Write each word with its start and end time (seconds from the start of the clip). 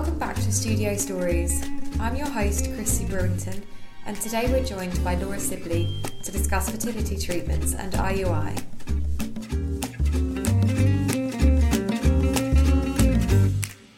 Welcome 0.00 0.18
back 0.18 0.36
to 0.36 0.50
Studio 0.50 0.96
Stories. 0.96 1.62
I'm 2.00 2.16
your 2.16 2.26
host, 2.26 2.72
Chrissy 2.74 3.04
Brewington, 3.04 3.62
and 4.06 4.18
today 4.18 4.50
we're 4.50 4.64
joined 4.64 4.98
by 5.04 5.14
Laura 5.16 5.38
Sibley 5.38 5.94
to 6.22 6.32
discuss 6.32 6.70
fertility 6.70 7.18
treatments 7.18 7.74
and 7.74 7.92
IUI. 7.92 8.56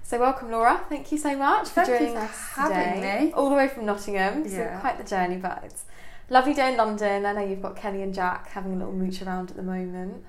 So, 0.03 0.19
welcome, 0.19 0.51
Laura. 0.51 0.85
Thank 0.89 1.13
you 1.13 1.19
so 1.19 1.37
much 1.37 1.69
for 1.69 1.85
Thank 1.85 1.89
you 1.89 1.99
joining 1.99 2.15
for 2.15 2.21
us 2.23 2.37
having 2.51 2.95
today. 3.01 3.25
me. 3.27 3.33
All 3.35 3.49
the 3.49 3.55
way 3.55 3.69
from 3.69 3.87
Nottingham. 3.87 4.49
So, 4.49 4.57
Yeah. 4.57 4.81
quite 4.81 4.99
the 4.99 5.05
journey, 5.05 5.37
but 5.37 5.63
it's 5.65 5.85
lovely 6.29 6.53
day 6.53 6.73
in 6.73 6.77
London. 6.77 7.25
I 7.25 7.33
know 7.33 7.45
you've 7.45 7.63
got 7.63 7.77
Kelly 7.77 8.03
and 8.03 8.13
Jack 8.13 8.49
having 8.49 8.73
a 8.73 8.77
little 8.77 8.93
mooch 8.93 9.23
around 9.23 9.51
at 9.51 9.57
the 9.57 9.63
moment. 9.63 10.25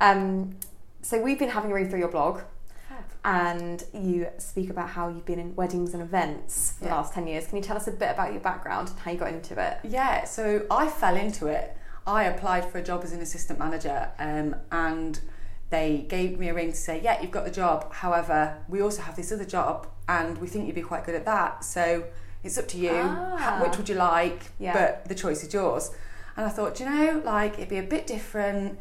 Um, 0.00 0.56
so, 1.02 1.22
we've 1.22 1.38
been 1.38 1.50
having 1.50 1.70
a 1.70 1.74
read 1.74 1.88
through 1.88 2.00
your 2.00 2.08
blog, 2.08 2.40
and 3.24 3.84
you 3.94 4.28
speak 4.36 4.68
about 4.68 4.90
how 4.90 5.08
you've 5.08 5.24
been 5.24 5.38
in 5.38 5.56
weddings 5.56 5.94
and 5.94 6.02
events 6.02 6.72
for 6.72 6.84
the 6.84 6.90
last 6.90 7.14
10 7.14 7.26
years. 7.26 7.46
Can 7.46 7.56
you 7.56 7.62
tell 7.62 7.76
us 7.76 7.88
a 7.88 7.92
bit 7.92 8.10
about 8.10 8.32
your 8.32 8.40
background 8.40 8.90
and 8.90 8.98
how 8.98 9.10
you 9.10 9.18
got 9.18 9.32
into 9.32 9.58
it? 9.58 9.78
Yeah, 9.82 10.24
so 10.24 10.66
I 10.70 10.88
fell 10.88 11.16
into 11.16 11.46
it. 11.46 11.74
I 12.06 12.24
applied 12.24 12.70
for 12.70 12.78
a 12.78 12.82
job 12.82 13.02
as 13.02 13.12
an 13.12 13.20
assistant 13.20 13.58
manager, 13.58 14.10
um, 14.18 14.56
and 14.70 15.18
they 15.70 16.04
gave 16.06 16.38
me 16.38 16.50
a 16.50 16.54
ring 16.54 16.70
to 16.72 16.76
say, 16.76 17.00
"Yeah, 17.02 17.20
you've 17.22 17.30
got 17.30 17.46
the 17.46 17.50
job. 17.50 17.90
However, 17.94 18.58
we 18.68 18.82
also 18.82 19.00
have 19.00 19.16
this 19.16 19.32
other 19.32 19.46
job, 19.46 19.86
and 20.06 20.36
we 20.36 20.46
think 20.46 20.66
you'd 20.66 20.74
be 20.74 20.82
quite 20.82 21.04
good 21.04 21.14
at 21.14 21.24
that. 21.24 21.64
So 21.64 22.04
it's 22.42 22.58
up 22.58 22.68
to 22.68 22.78
you. 22.78 22.92
Ah. 22.92 23.60
Which 23.62 23.78
would 23.78 23.88
you 23.88 23.94
like? 23.94 24.50
Yeah. 24.58 24.74
But 24.74 25.06
the 25.08 25.14
choice 25.14 25.42
is 25.42 25.54
yours." 25.54 25.92
And 26.36 26.44
I 26.44 26.50
thought, 26.50 26.74
"Do 26.74 26.84
you 26.84 26.90
know, 26.90 27.22
like 27.24 27.54
it'd 27.54 27.70
be 27.70 27.78
a 27.78 27.82
bit 27.82 28.06
different. 28.06 28.78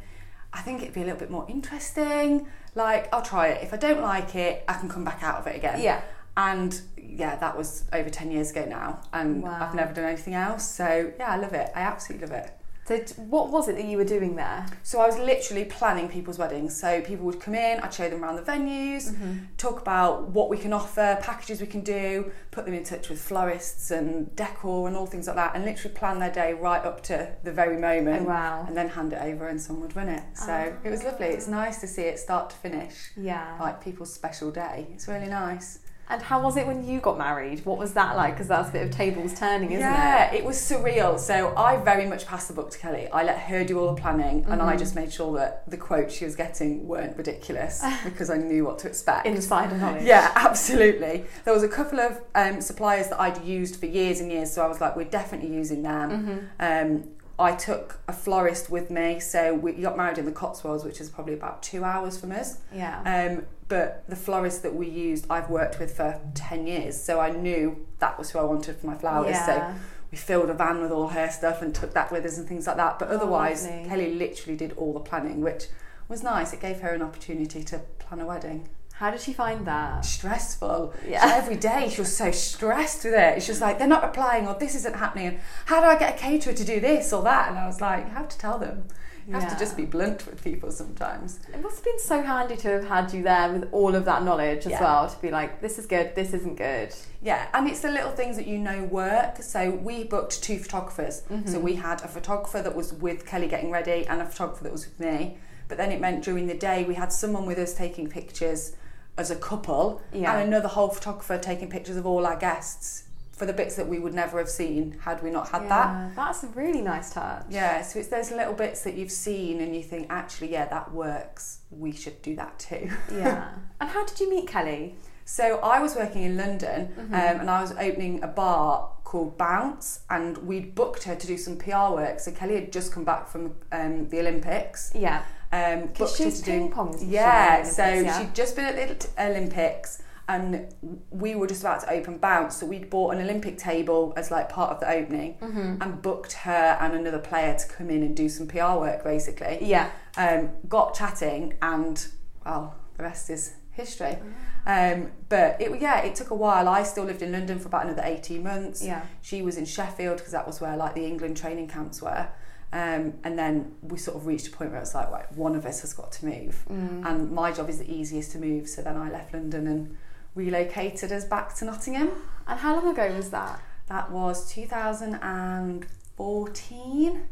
I 0.52 0.62
think 0.62 0.82
it'd 0.82 0.94
be 0.94 1.02
a 1.02 1.06
little 1.06 1.20
bit 1.20 1.32
more 1.32 1.46
interesting. 1.48 2.46
Like 2.76 3.14
I'll 3.14 3.22
try 3.22 3.48
it. 3.50 3.64
If 3.64 3.74
I 3.74 3.78
don't 3.78 4.02
like 4.02 4.36
it, 4.36 4.64
I 4.68 4.74
can 4.74 4.90
come 4.90 5.04
back 5.04 5.22
out 5.24 5.40
of 5.40 5.48
it 5.48 5.56
again." 5.56 5.82
Yeah. 5.82 6.02
And 6.36 6.80
yeah, 6.98 7.36
that 7.36 7.56
was 7.56 7.84
over 7.94 8.10
10 8.10 8.32
years 8.32 8.50
ago 8.52 8.66
now. 8.66 9.00
And 9.14 9.44
Wow. 9.44 9.60
I've 9.62 9.76
never 9.76 9.94
done 9.94 10.06
anything 10.06 10.34
else. 10.34 10.68
So 10.68 11.12
yeah, 11.20 11.32
I 11.32 11.38
love 11.38 11.54
it. 11.54 11.70
I 11.76 11.82
absolutely 11.82 12.28
love 12.28 12.36
it. 12.46 12.52
So, 12.86 12.98
what 13.16 13.50
was 13.50 13.70
it 13.70 13.76
that 13.78 13.86
you 13.86 13.98
were 13.98 14.04
doing 14.04 14.36
there? 14.36 14.66
So 14.84 15.00
I 15.00 15.08
was 15.08 15.18
literally 15.18 15.64
planning 15.66 16.10
people's 16.10 16.38
weddings. 16.38 16.76
So 16.80 17.02
people 17.02 17.26
would 17.26 17.40
come 17.40 17.56
in, 17.56 17.80
I'd 17.80 17.94
show 17.94 18.10
them 18.10 18.24
around 18.24 18.36
the 18.36 18.42
venues, 18.42 19.10
Mm-hmm. 19.12 19.38
talk 19.58 19.80
about 19.82 20.30
what 20.30 20.50
we 20.50 20.58
can 20.58 20.74
offer, 20.74 21.18
packages 21.22 21.62
we 21.62 21.68
can 21.68 21.82
do, 21.82 22.32
put 22.52 22.66
them 22.66 22.74
in 22.74 22.84
touch 22.84 23.08
with 23.10 23.22
florists 23.22 23.90
and 23.92 24.36
decor 24.36 24.88
and 24.88 24.98
all 24.98 25.06
things 25.06 25.28
like 25.28 25.38
that, 25.38 25.56
and 25.56 25.64
literally 25.64 25.96
plan 25.96 26.20
their 26.20 26.32
day 26.32 26.54
right 26.54 26.84
up 26.84 27.02
to 27.04 27.32
the 27.44 27.52
very 27.54 27.78
moment. 27.78 28.26
Oh, 28.26 28.30
wow. 28.30 28.66
And 28.68 28.76
then 28.76 28.90
hand 28.90 29.14
it 29.14 29.22
over 29.22 29.48
and 29.48 29.62
someone 29.62 29.84
would 29.88 29.96
run 29.96 30.10
it. 30.10 30.24
So 30.36 30.76
it 30.84 30.90
was 30.90 31.04
lovely. 31.04 31.28
It's 31.28 31.48
nice 31.48 31.80
to 31.82 31.88
see 31.88 32.04
it 32.04 32.20
start 32.20 32.50
to 32.50 32.56
finish. 32.58 33.12
Yeah. 33.16 33.56
Like 33.60 33.82
people's 33.84 34.14
special 34.14 34.52
day. 34.52 34.88
It's 34.94 35.08
really 35.08 35.28
nice. 35.28 35.80
And 36.10 36.22
how 36.22 36.42
was 36.42 36.58
it 36.58 36.68
when 36.68 36.86
you 36.86 37.00
got 37.00 37.18
married? 37.18 37.66
What 37.66 37.78
was 37.78 37.94
that 37.94 38.16
like? 38.16 38.34
Because 38.34 38.48
that's 38.48 38.70
a 38.70 38.72
bit 38.72 38.84
of 38.84 38.92
tables 38.92 39.34
turning, 39.34 39.72
isn't 39.72 39.80
yeah, 39.80 40.26
it? 40.28 40.34
Yeah, 40.34 40.40
it? 40.40 40.46
was 40.46 40.58
surreal. 40.58 41.18
So 41.18 41.56
I 41.56 41.78
very 41.78 42.06
much 42.06 42.26
passed 42.28 42.50
the 42.50 42.54
book 42.54 42.72
to 42.72 42.78
Kelly. 42.78 43.08
I 43.08 43.24
let 43.24 43.40
her 43.40 43.64
do 43.64 43.80
all 43.80 43.94
the 43.94 44.02
planning, 44.02 44.46
and 44.46 44.64
Mm-hmm. 44.64 44.70
I 44.70 44.78
just 44.78 44.96
made 44.96 45.12
sure 45.12 45.36
that 45.38 45.70
the 45.70 45.78
quotes 45.78 46.14
she 46.14 46.26
was 46.26 46.36
getting 46.36 46.88
weren't 46.88 47.18
ridiculous 47.18 47.84
because 48.04 48.30
I 48.30 48.38
knew 48.38 48.66
what 48.66 48.80
to 48.80 48.88
expect. 48.88 49.26
Insider 49.26 49.78
knowledge. 49.78 50.04
Yeah, 50.04 50.32
absolutely. 50.36 51.26
There 51.46 51.54
was 51.54 51.64
a 51.64 51.70
couple 51.70 52.00
of 52.00 52.22
um, 52.36 52.62
suppliers 52.62 53.08
that 53.10 53.20
I'd 53.20 53.44
used 53.44 53.78
for 53.78 53.86
years 53.86 54.20
and 54.20 54.32
years, 54.32 54.52
so 54.52 54.64
I 54.64 54.68
was 54.68 54.80
like, 54.82 54.96
we're 54.96 55.06
definitely 55.06 55.54
using 55.54 55.84
them. 55.84 56.50
Mm-hmm. 56.60 56.94
Um, 56.94 57.10
I 57.40 57.56
took 57.56 58.00
a 58.08 58.14
florist 58.14 58.70
with 58.70 58.92
me, 58.92 59.20
so 59.20 59.56
we 59.56 59.74
got 59.74 59.98
married 59.98 60.18
in 60.18 60.26
the 60.26 60.32
Cotswolds, 60.32 60.84
which 60.84 61.02
is 61.02 61.10
probably 61.10 61.34
about 61.34 61.64
two 61.64 61.84
hours 61.84 62.20
from 62.20 62.32
us. 62.32 62.60
Yeah. 62.74 63.00
Um, 63.02 63.46
but 63.74 64.04
the 64.08 64.16
florist 64.16 64.62
that 64.62 64.76
we 64.76 64.88
used, 64.88 65.26
I've 65.32 65.50
worked 65.50 65.80
with 65.80 65.98
for 65.98 66.22
10 66.36 66.68
years, 66.68 67.02
so 67.02 67.20
I 67.20 67.32
knew 67.32 67.88
that 67.98 68.20
was 68.20 68.30
who 68.30 68.38
I 68.38 68.44
wanted 68.44 68.78
for 68.78 68.86
my 68.86 68.94
flowers. 68.94 69.32
Yeah. 69.32 69.46
So 69.48 69.80
we 70.12 70.18
filled 70.20 70.52
a 70.52 70.54
van 70.54 70.80
with 70.80 70.92
all 70.92 71.08
her 71.08 71.28
stuff 71.32 71.64
and 71.64 71.74
took 71.74 71.96
that 71.96 72.12
with 72.12 72.24
us 72.24 72.38
and 72.38 72.48
things 72.48 72.68
like 72.68 72.78
that. 72.78 73.00
But 73.00 73.10
Oh, 73.10 73.16
otherwise, 73.16 73.66
lovely. 73.66 73.90
Kelly 73.90 74.14
literally 74.14 74.56
did 74.56 74.74
all 74.74 74.94
the 74.94 75.00
planning, 75.00 75.42
which 75.42 75.70
was 76.08 76.22
nice. 76.22 76.54
It 76.54 76.62
gave 76.62 76.82
her 76.82 76.90
an 76.90 77.02
opportunity 77.02 77.64
to 77.64 77.80
plan 77.98 78.20
a 78.22 78.28
wedding. 78.28 78.70
How 78.94 79.10
did 79.10 79.22
she 79.22 79.34
find 79.34 79.66
that? 79.66 80.06
Stressful. 80.06 80.94
Yeah. 81.08 81.28
So 81.28 81.36
every 81.36 81.56
day 81.56 81.90
she 81.90 82.02
was 82.02 82.16
so 82.16 82.30
stressed 82.30 83.06
with 83.06 83.16
it. 83.16 83.38
It's 83.38 83.48
just 83.48 83.60
like, 83.60 83.80
they're 83.80 83.88
not 83.88 84.04
replying 84.04 84.48
or 84.48 84.54
this 84.54 84.76
isn't 84.76 84.96
happening. 84.96 85.26
And 85.30 85.40
how 85.66 85.82
do 85.82 85.88
I 85.88 85.98
get 85.98 86.14
a 86.14 86.18
caterer 86.20 86.54
to 86.54 86.64
do 86.64 86.80
this 86.80 87.12
or 87.12 87.24
that? 87.24 87.50
And 87.50 87.58
I 87.58 87.66
was 87.66 87.82
like, 87.82 88.06
you 88.06 88.12
have 88.12 88.30
to 88.30 88.38
tell 88.38 88.60
them. 88.60 88.84
You 89.28 89.34
have 89.34 89.44
Yeah. 89.44 89.50
to 89.50 89.60
just 89.60 89.78
be 89.78 89.86
blunt 89.86 90.26
with 90.26 90.44
people 90.44 90.72
sometimes. 90.72 91.40
It 91.54 91.62
must 91.62 91.76
have 91.78 91.86
been 91.86 92.00
so 92.00 92.22
handy 92.22 92.58
to 92.58 92.68
have 92.70 92.86
had 92.88 93.14
you 93.14 93.24
there 93.24 93.52
with 93.54 93.70
all 93.72 93.96
of 93.96 94.06
that 94.06 94.24
knowledge 94.24 94.66
as 94.66 94.72
Yeah. 94.74 94.82
well 94.82 95.10
to 95.10 95.22
be 95.22 95.32
like, 95.32 95.62
this 95.62 95.80
is 95.80 95.86
good, 95.86 96.14
this 96.16 96.34
isn't 96.34 96.56
good. 96.56 96.94
Yeah, 97.22 97.48
and 97.54 97.70
it's 97.70 97.80
the 97.82 97.90
little 97.90 98.12
things 98.12 98.36
that 98.36 98.48
you 98.48 98.58
know 98.58 98.84
work. 98.84 99.42
So 99.42 99.72
we 99.72 100.04
booked 100.04 100.44
two 100.44 100.60
photographers. 100.60 101.22
Mm-hmm. 101.32 101.50
So 101.50 101.60
we 101.60 101.76
had 101.76 102.04
a 102.04 102.08
photographer 102.08 102.62
that 102.62 102.76
was 102.76 102.94
with 102.94 103.26
Kelly 103.26 103.48
getting 103.48 103.72
ready 103.72 104.06
and 104.08 104.22
a 104.22 104.26
photographer 104.26 104.64
that 104.66 104.74
was 104.74 104.86
with 104.86 105.00
me. 105.00 105.38
But 105.70 105.78
then 105.78 105.92
it 105.92 106.02
meant 106.02 106.24
during 106.24 106.48
the 106.48 106.54
day 106.58 106.84
we 106.84 106.96
had 106.96 107.14
someone 107.14 107.46
with 107.46 107.58
us 107.58 107.74
taking 107.74 108.10
pictures 108.10 108.74
as 109.18 109.32
a 109.32 109.36
couple 109.36 110.02
Yeah. 110.12 110.34
and 110.34 110.48
another 110.50 110.68
whole 110.68 110.90
photographer 110.90 111.38
taking 111.38 111.70
pictures 111.70 111.96
of 111.98 112.06
all 112.06 112.26
our 112.26 112.36
guests 112.36 113.04
for 113.44 113.48
the 113.48 113.52
bits 113.54 113.76
that 113.76 113.86
we 113.90 114.00
would 114.00 114.14
never 114.14 114.38
have 114.38 114.48
seen 114.48 114.98
had 115.02 115.22
we 115.22 115.30
not 115.30 115.50
had 115.50 115.68
that. 115.68 116.16
That's 116.16 116.44
a 116.46 116.48
really 116.48 116.80
nice 116.80 117.12
touch. 117.14 117.44
Yeah, 117.50 117.82
so 117.82 118.00
it's 118.00 118.08
those 118.08 118.32
little 118.32 118.54
bits 118.54 118.84
that 118.86 118.94
you've 118.94 119.12
seen 119.12 119.60
and 119.60 119.76
you 119.76 119.84
think, 119.84 120.08
actually, 120.10 120.54
yeah, 120.54 120.66
that 120.68 120.94
works. 120.94 121.58
We 121.70 121.92
should 121.92 122.22
do 122.22 122.38
that 122.38 122.58
too. 122.58 122.90
Yeah. 123.12 123.50
and 123.82 123.90
how 123.90 124.06
did 124.06 124.18
you 124.22 124.30
meet 124.30 124.48
Kelly? 124.48 124.96
So 125.26 125.60
I 125.60 125.80
was 125.82 125.94
working 125.98 126.24
in 126.24 126.38
London 126.38 126.94
Mm-hmm. 126.98 127.14
um, 127.14 127.40
and 127.42 127.50
I 127.50 127.60
was 127.60 127.74
opening 127.74 128.24
a 128.24 128.28
bar 128.28 128.90
called 129.04 129.38
Bounce 129.38 130.00
and 130.10 130.38
we'd 130.38 130.74
booked 130.74 131.04
her 131.04 131.16
to 131.16 131.28
do 131.28 131.36
some 131.38 131.58
PR 131.58 131.92
work. 131.92 132.22
So 132.22 132.32
Kelly 132.32 132.56
had 132.56 132.72
just 132.72 132.94
come 132.94 133.04
back 133.04 133.28
from 133.28 133.56
um, 133.74 134.08
the 134.08 134.20
Olympics. 134.22 134.94
Yeah. 134.96 135.24
Um, 135.52 135.88
booked 135.88 136.00
her 136.00 136.24
she's 136.26 136.40
to 136.40 136.46
ping 136.50 136.68
do 136.70 136.74
pong, 136.74 136.98
Yeah, 137.02 137.62
the 137.64 137.68
so 137.70 137.86
yeah? 137.86 138.20
she'd 138.22 138.34
just 138.34 138.56
been 138.56 138.66
at 138.66 139.00
the 139.02 139.22
Olympics 139.22 140.02
and 140.28 140.74
we 141.12 141.36
were 141.36 141.48
just 141.48 141.62
about 141.62 141.82
to 141.82 141.92
open 141.92 142.18
Bounce. 142.18 142.58
So 142.58 142.66
we'd 142.66 142.90
bought 142.90 143.14
an 143.16 143.22
Olympic 143.22 143.58
table 143.58 144.14
as 144.16 144.32
like 144.32 144.50
part 144.50 144.72
of 144.72 144.80
the 144.80 144.90
opening 144.90 145.36
Mm-hmm. 145.42 145.82
and 145.82 146.02
booked 146.02 146.34
her 146.34 146.78
and 146.80 146.94
another 146.94 147.20
player 147.20 147.58
to 147.58 147.68
come 147.68 147.90
in 147.90 148.04
and 148.04 148.16
do 148.16 148.30
some 148.30 148.48
PR 148.48 148.76
work 148.78 149.04
basically 149.04 149.60
Yeah. 149.62 149.90
um, 150.18 150.50
got 150.70 150.94
chatting, 150.96 151.54
and 151.62 152.08
well, 152.46 152.76
the 152.98 153.04
rest 153.04 153.30
is 153.30 153.54
history. 153.72 154.18
Um, 154.66 155.12
but 155.28 155.60
it, 155.62 155.82
yeah, 155.82 156.00
it 156.04 156.16
took 156.16 156.30
a 156.30 156.36
while. 156.36 156.70
I 156.70 156.84
still 156.84 157.04
lived 157.04 157.22
in 157.22 157.32
London 157.34 157.60
for 157.60 157.68
about 157.68 157.86
another 157.86 158.04
eighteen 158.06 158.44
months. 158.44 158.82
Yeah. 158.84 159.02
She 159.22 159.42
was 159.42 159.58
in 159.58 159.66
Sheffield 159.66 160.18
because 160.18 160.32
that 160.32 160.48
was 160.48 160.62
where 160.62 160.78
like 160.78 160.96
the 160.96 161.06
England 161.06 161.36
training 161.36 161.68
camps 161.68 162.02
were. 162.02 162.28
Um, 162.72 163.14
and 163.24 163.38
then 163.38 163.74
we 163.84 163.98
sort 164.00 164.18
of 164.18 164.26
reached 164.26 164.48
a 164.48 164.52
point 164.52 164.72
where 164.72 164.80
it's 164.82 164.96
like, 164.96 165.12
right, 165.12 165.32
one 165.34 165.56
of 165.56 165.64
us 165.66 165.82
has 165.82 165.94
got 165.94 166.12
to 166.14 166.26
move, 166.26 166.66
Mm. 166.72 167.06
and 167.06 167.32
my 167.32 167.52
job 167.52 167.70
is 167.70 167.78
the 167.80 167.92
easiest 167.94 168.32
to 168.32 168.40
move. 168.40 168.68
So 168.70 168.82
then 168.82 168.96
I 168.98 169.12
left 169.12 169.32
London 169.34 169.68
and 169.68 169.98
relocated 170.36 171.12
us 171.12 171.26
back 171.26 171.56
to 171.56 171.66
Nottingham. 171.66 172.12
And 172.48 172.60
how 172.60 172.76
long 172.76 172.88
ago 172.94 173.12
was 173.16 173.30
that? 173.32 173.60
That 173.88 174.12
was 174.12 174.48
2014. 174.52 177.24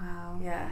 Wow. 0.00 0.40
Yeah, 0.42 0.70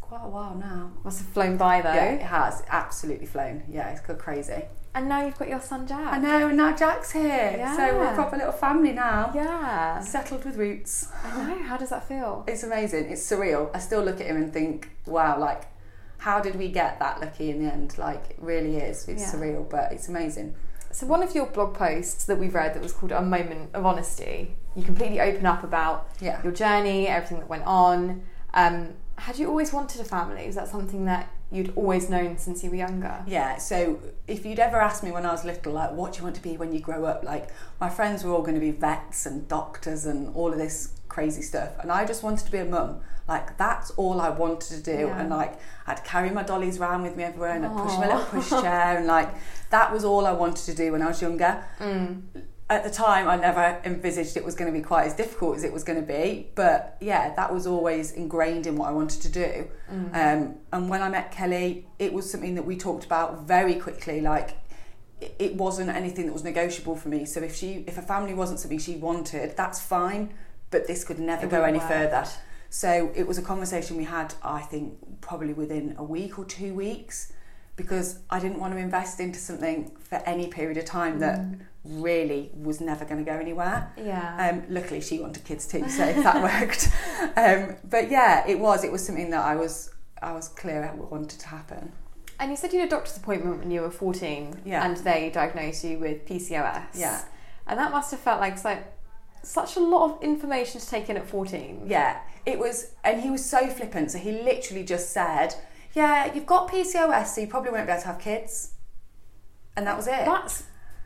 quite 0.00 0.24
a 0.24 0.28
while 0.28 0.54
now. 0.54 0.92
Must 1.04 1.18
have 1.18 1.28
flown 1.28 1.56
by 1.56 1.80
though. 1.82 1.92
Yeah, 1.92 2.12
it 2.12 2.22
has 2.22 2.62
absolutely 2.68 3.26
flown. 3.26 3.62
Yeah, 3.68 3.90
it's 3.90 4.00
gone 4.00 4.16
crazy. 4.18 4.62
And 4.92 5.08
now 5.08 5.24
you've 5.24 5.38
got 5.38 5.48
your 5.48 5.60
son 5.60 5.86
Jack. 5.86 6.14
I 6.14 6.18
know, 6.18 6.48
and 6.48 6.56
now 6.56 6.74
Jack's 6.74 7.12
here. 7.12 7.52
So 7.76 7.96
we're 7.96 8.02
Yeah. 8.04 8.12
a 8.12 8.14
proper 8.14 8.36
little 8.36 8.52
family 8.52 8.90
now. 8.92 9.30
Yeah. 9.32 10.00
Settled 10.00 10.44
with 10.44 10.56
roots. 10.56 11.08
I 11.24 11.44
know. 11.46 11.58
How 11.62 11.76
does 11.76 11.90
that 11.90 12.08
feel? 12.08 12.44
It's 12.48 12.64
amazing. 12.64 13.08
It's 13.10 13.22
surreal. 13.22 13.70
I 13.72 13.78
still 13.78 14.02
look 14.02 14.20
at 14.20 14.26
him 14.26 14.36
and 14.36 14.52
think, 14.52 14.90
wow, 15.06 15.38
like, 15.38 15.62
how 16.18 16.40
did 16.40 16.56
we 16.56 16.68
get 16.68 16.98
that 16.98 17.20
lucky 17.20 17.50
in 17.50 17.64
the 17.64 17.72
end? 17.72 17.96
Like, 17.98 18.30
it 18.30 18.36
really 18.40 18.78
is. 18.78 19.06
It's 19.08 19.22
Yeah. 19.22 19.30
surreal, 19.32 19.68
but 19.70 19.92
it's 19.92 20.08
amazing. 20.08 20.56
So 20.92 21.06
one 21.06 21.22
of 21.22 21.34
your 21.34 21.46
blog 21.46 21.74
posts 21.74 22.24
that 22.24 22.36
we've 22.38 22.54
read 22.54 22.74
that 22.74 22.82
was 22.82 22.92
called 22.92 23.12
A 23.12 23.22
Moment 23.22 23.70
of 23.74 23.86
Honesty, 23.86 24.56
you 24.74 24.82
completely 24.82 25.20
open 25.20 25.46
up 25.46 25.62
about 25.62 26.08
Yeah. 26.20 26.42
your 26.42 26.52
journey, 26.52 27.06
everything 27.06 27.38
that 27.38 27.48
went 27.48 27.64
on. 27.64 28.22
Um, 28.54 28.94
had 29.16 29.38
you 29.38 29.48
always 29.48 29.72
wanted 29.72 30.00
a 30.00 30.04
family? 30.04 30.46
Was 30.46 30.56
that 30.56 30.66
something 30.68 31.04
that 31.04 31.28
you'd 31.52 31.72
always 31.76 32.08
known 32.10 32.38
since 32.38 32.64
you 32.64 32.70
were 32.70 32.76
younger? 32.76 33.22
Yeah, 33.26 33.58
so 33.58 33.98
if 34.26 34.44
you'd 34.44 34.58
ever 34.58 34.80
asked 34.80 35.02
me 35.04 35.12
when 35.12 35.24
I 35.26 35.30
was 35.30 35.44
little, 35.44 35.72
like, 35.72 35.92
what 35.92 36.12
do 36.12 36.18
you 36.18 36.24
want 36.24 36.36
to 36.36 36.42
be 36.42 36.56
when 36.56 36.72
you 36.72 36.80
grow 36.80 37.04
up? 37.04 37.22
Like, 37.22 37.50
my 37.80 37.88
friends 37.88 38.24
were 38.24 38.32
all 38.32 38.42
going 38.42 38.54
to 38.54 38.60
be 38.60 38.70
vets 38.72 39.26
and 39.26 39.46
doctors 39.46 40.06
and 40.06 40.34
all 40.34 40.50
of 40.52 40.58
this 40.58 40.88
crazy 41.10 41.42
stuff. 41.42 41.72
And 41.80 41.92
I 41.92 42.06
just 42.06 42.22
wanted 42.22 42.46
to 42.46 42.52
be 42.52 42.58
a 42.58 42.64
mum. 42.64 43.00
Like, 43.28 43.56
that's 43.58 43.90
all 43.92 44.20
I 44.20 44.30
wanted 44.30 44.76
to 44.76 44.82
do. 44.82 44.98
Yeah. 45.06 45.20
And, 45.20 45.28
like, 45.30 45.58
I'd 45.86 46.02
carry 46.04 46.30
my 46.30 46.42
dollies 46.42 46.78
around 46.80 47.02
with 47.02 47.16
me 47.16 47.24
everywhere 47.24 47.50
and 47.52 47.66
I'd 47.66 47.76
push 47.76 47.92
my 47.98 48.06
little 48.06 48.22
pushchair. 48.22 48.96
and, 48.96 49.06
like, 49.06 49.28
that 49.70 49.92
was 49.92 50.04
all 50.04 50.26
I 50.26 50.32
wanted 50.32 50.64
to 50.64 50.74
do 50.74 50.92
when 50.92 51.02
I 51.02 51.06
was 51.08 51.20
younger. 51.22 51.62
Mm. 51.78 52.22
At 52.70 52.84
the 52.84 52.90
time, 52.90 53.28
I 53.28 53.34
never 53.36 53.80
envisaged 53.84 54.36
it 54.36 54.44
was 54.44 54.54
going 54.54 54.72
to 54.72 54.76
be 54.78 54.82
quite 54.84 55.04
as 55.06 55.14
difficult 55.14 55.56
as 55.56 55.64
it 55.64 55.72
was 55.72 55.82
going 55.84 56.00
to 56.00 56.06
be. 56.06 56.48
But 56.54 56.96
yeah, 57.00 57.34
that 57.34 57.52
was 57.52 57.66
always 57.66 58.12
ingrained 58.12 58.66
in 58.66 58.76
what 58.76 58.88
I 58.88 58.92
wanted 58.92 59.20
to 59.22 59.28
do. 59.28 59.68
Um, 59.90 60.54
and 60.72 60.88
when 60.88 61.02
I 61.02 61.08
met 61.08 61.32
Kelly, 61.32 61.86
it 61.98 62.12
was 62.12 62.30
something 62.30 62.54
that 62.54 62.64
we 62.64 62.76
talked 62.76 63.04
about 63.04 63.42
very 63.48 63.74
quickly. 63.74 64.20
Like, 64.20 64.50
it- 65.20 65.34
it 65.38 65.54
wasn't 65.56 65.90
anything 65.90 66.26
that 66.26 66.32
was 66.32 66.44
negotiable 66.44 66.94
for 66.96 67.08
me. 67.08 67.24
So 67.26 67.40
if 67.40 67.54
she, 67.56 67.84
if 67.88 67.98
a 67.98 68.02
family 68.02 68.34
wasn't 68.34 68.60
something 68.60 68.78
she 68.78 68.96
wanted, 68.96 69.56
that's 69.56 69.80
fine. 69.80 70.32
But 70.70 70.86
this 70.86 71.04
could 71.04 71.18
never 71.18 71.46
It 71.46 71.50
go 71.50 71.62
any 71.62 71.78
wouldn't 71.78 71.90
further. 71.92 72.24
So 72.68 73.10
it 73.14 73.26
was 73.26 73.38
a 73.38 73.42
conversation 73.42 73.96
we 73.96 74.04
had, 74.04 74.34
I 74.42 74.60
think, 74.60 75.20
probably 75.20 75.52
within 75.52 75.94
a 75.98 76.04
week 76.04 76.38
or 76.38 76.44
two 76.44 76.72
weeks, 76.74 77.32
because 77.76 78.20
I 78.30 78.38
didn't 78.38 78.60
want 78.60 78.72
to 78.74 78.78
invest 78.78 79.18
into 79.18 79.38
something 79.40 79.90
for 79.98 80.16
any 80.26 80.46
period 80.46 80.76
of 80.78 80.84
time 80.84 81.18
that 81.20 81.38
Mm. 81.40 81.60
really 81.84 82.50
was 82.54 82.80
never 82.80 83.04
going 83.04 83.24
to 83.24 83.28
go 83.28 83.36
anywhere. 83.38 83.90
Yeah. 83.96 84.36
Um, 84.50 84.62
luckily, 84.68 85.00
she 85.00 85.18
wanted 85.18 85.44
kids 85.44 85.66
too, 85.66 85.88
so 85.88 86.12
that 86.12 86.42
worked. 86.60 86.88
Um, 87.36 87.76
but 87.84 88.10
yeah, 88.10 88.46
it 88.46 88.58
was. 88.60 88.84
It 88.84 88.92
was 88.92 89.04
something 89.04 89.30
that 89.30 89.44
I 89.44 89.56
was 89.56 89.90
I 90.22 90.32
was 90.32 90.48
clear 90.48 90.84
it 90.84 90.94
wanted 91.10 91.40
to 91.40 91.48
happen. 91.48 91.92
and 92.38 92.50
you 92.50 92.56
said 92.56 92.72
you 92.74 92.78
had 92.80 92.88
a 92.88 92.90
doctor's 92.90 93.16
appointment 93.16 93.58
when 93.60 93.70
you 93.70 93.80
were 93.80 93.90
14 93.90 94.60
Yeah. 94.66 94.84
and 94.84 94.96
they 94.98 95.30
diagnosed 95.30 95.82
you 95.82 95.98
with 95.98 96.26
PCOS. 96.26 96.88
Yeah. 96.94 97.22
And 97.66 97.78
that 97.78 97.90
must 97.90 98.10
have 98.10 98.20
felt 98.20 98.38
like 98.40 98.58
so, 98.58 98.76
such 99.42 99.76
a 99.76 99.80
lot 99.80 100.10
of 100.10 100.22
information 100.22 100.80
to 100.80 100.86
take 100.86 101.08
in 101.08 101.16
at 101.16 101.26
14. 101.26 101.82
Yeah, 101.86 102.20
it 102.46 102.58
was, 102.58 102.92
and 103.04 103.20
he 103.20 103.30
was 103.30 103.44
so 103.44 103.68
flippant. 103.68 104.10
So 104.12 104.18
he 104.18 104.32
literally 104.32 104.84
just 104.84 105.10
said, 105.10 105.54
"Yeah, 105.94 106.32
you've 106.32 106.46
got 106.46 106.68
PCOS, 106.68 107.34
so 107.34 107.40
you 107.40 107.46
probably 107.46 107.70
won't 107.70 107.86
be 107.86 107.92
able 107.92 108.02
to 108.02 108.08
have 108.08 108.18
kids," 108.18 108.74
and 109.76 109.86
that 109.86 109.96
was 109.96 110.06
it. 110.06 110.24
That's 110.24 110.64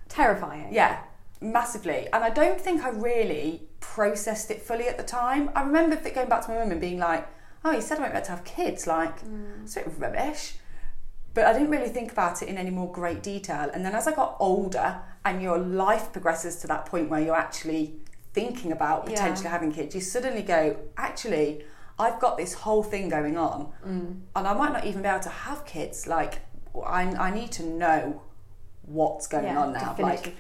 terrifying. 0.09 0.73
Yeah, 0.73 1.03
massively. 1.41 2.09
And 2.13 2.25
I 2.25 2.31
don't 2.31 2.61
think 2.61 2.83
I 2.83 2.89
really 2.91 3.63
processed 3.81 4.51
it 4.51 4.63
fully 4.63 4.89
at 4.89 4.97
the 4.97 5.05
time. 5.05 5.51
I 5.55 5.63
remember 5.63 5.97
going 5.97 6.29
back 6.29 6.45
to 6.47 6.51
my 6.51 6.59
mum 6.59 6.73
and 6.73 6.81
being 6.81 6.99
like, 6.99 7.27
oh, 7.65 7.73
he 7.73 7.81
said 7.81 7.99
I 7.99 8.03
won't 8.03 8.13
be 8.13 8.19
able 8.19 8.27
to 8.27 8.33
have 8.33 8.45
kids. 8.45 8.87
Like, 8.87 9.25
mm. 9.25 9.63
it's 9.63 9.77
a 9.77 9.81
bit 9.81 9.93
rubbish. 9.99 10.55
But 11.35 11.47
I 11.47 11.53
didn't 11.53 11.71
really 11.71 11.89
think 11.89 12.13
about 12.13 12.43
it 12.43 12.49
in 12.49 12.57
any 12.57 12.71
more 12.71 12.91
great 12.91 13.23
detail. 13.23 13.71
And 13.73 13.85
then 13.85 13.95
as 13.95 14.07
I 14.07 14.15
got 14.15 14.37
older 14.39 15.01
and 15.25 15.43
your 15.43 15.59
life 15.59 16.13
progresses 16.13 16.57
to 16.57 16.67
that 16.69 16.87
point 16.87 17.11
where 17.11 17.21
you're 17.21 17.35
actually 17.35 17.97
thinking 18.35 18.73
about 18.73 19.05
Yeah. 19.09 19.15
potentially 19.15 19.49
having 19.49 19.73
kids, 19.73 19.95
you 19.95 20.01
suddenly 20.01 20.43
go, 20.43 20.77
actually, 20.97 21.65
I've 21.99 22.19
got 22.21 22.37
this 22.37 22.53
whole 22.55 22.83
thing 22.83 23.09
going 23.09 23.37
on 23.39 23.73
Mm. 23.87 24.21
and 24.37 24.47
I 24.49 24.53
might 24.55 24.73
not 24.73 24.85
even 24.85 25.03
be 25.03 25.09
able 25.09 25.21
to 25.21 25.29
have 25.47 25.65
kids. 25.65 26.07
Like, 26.07 26.41
I, 26.85 27.03
I 27.03 27.31
need 27.31 27.53
to 27.53 27.63
know 27.65 28.23
what's 28.83 29.27
going 29.29 29.45
Yeah, 29.45 29.61
on 29.63 29.73
now. 29.73 29.95
Like, 29.99 30.37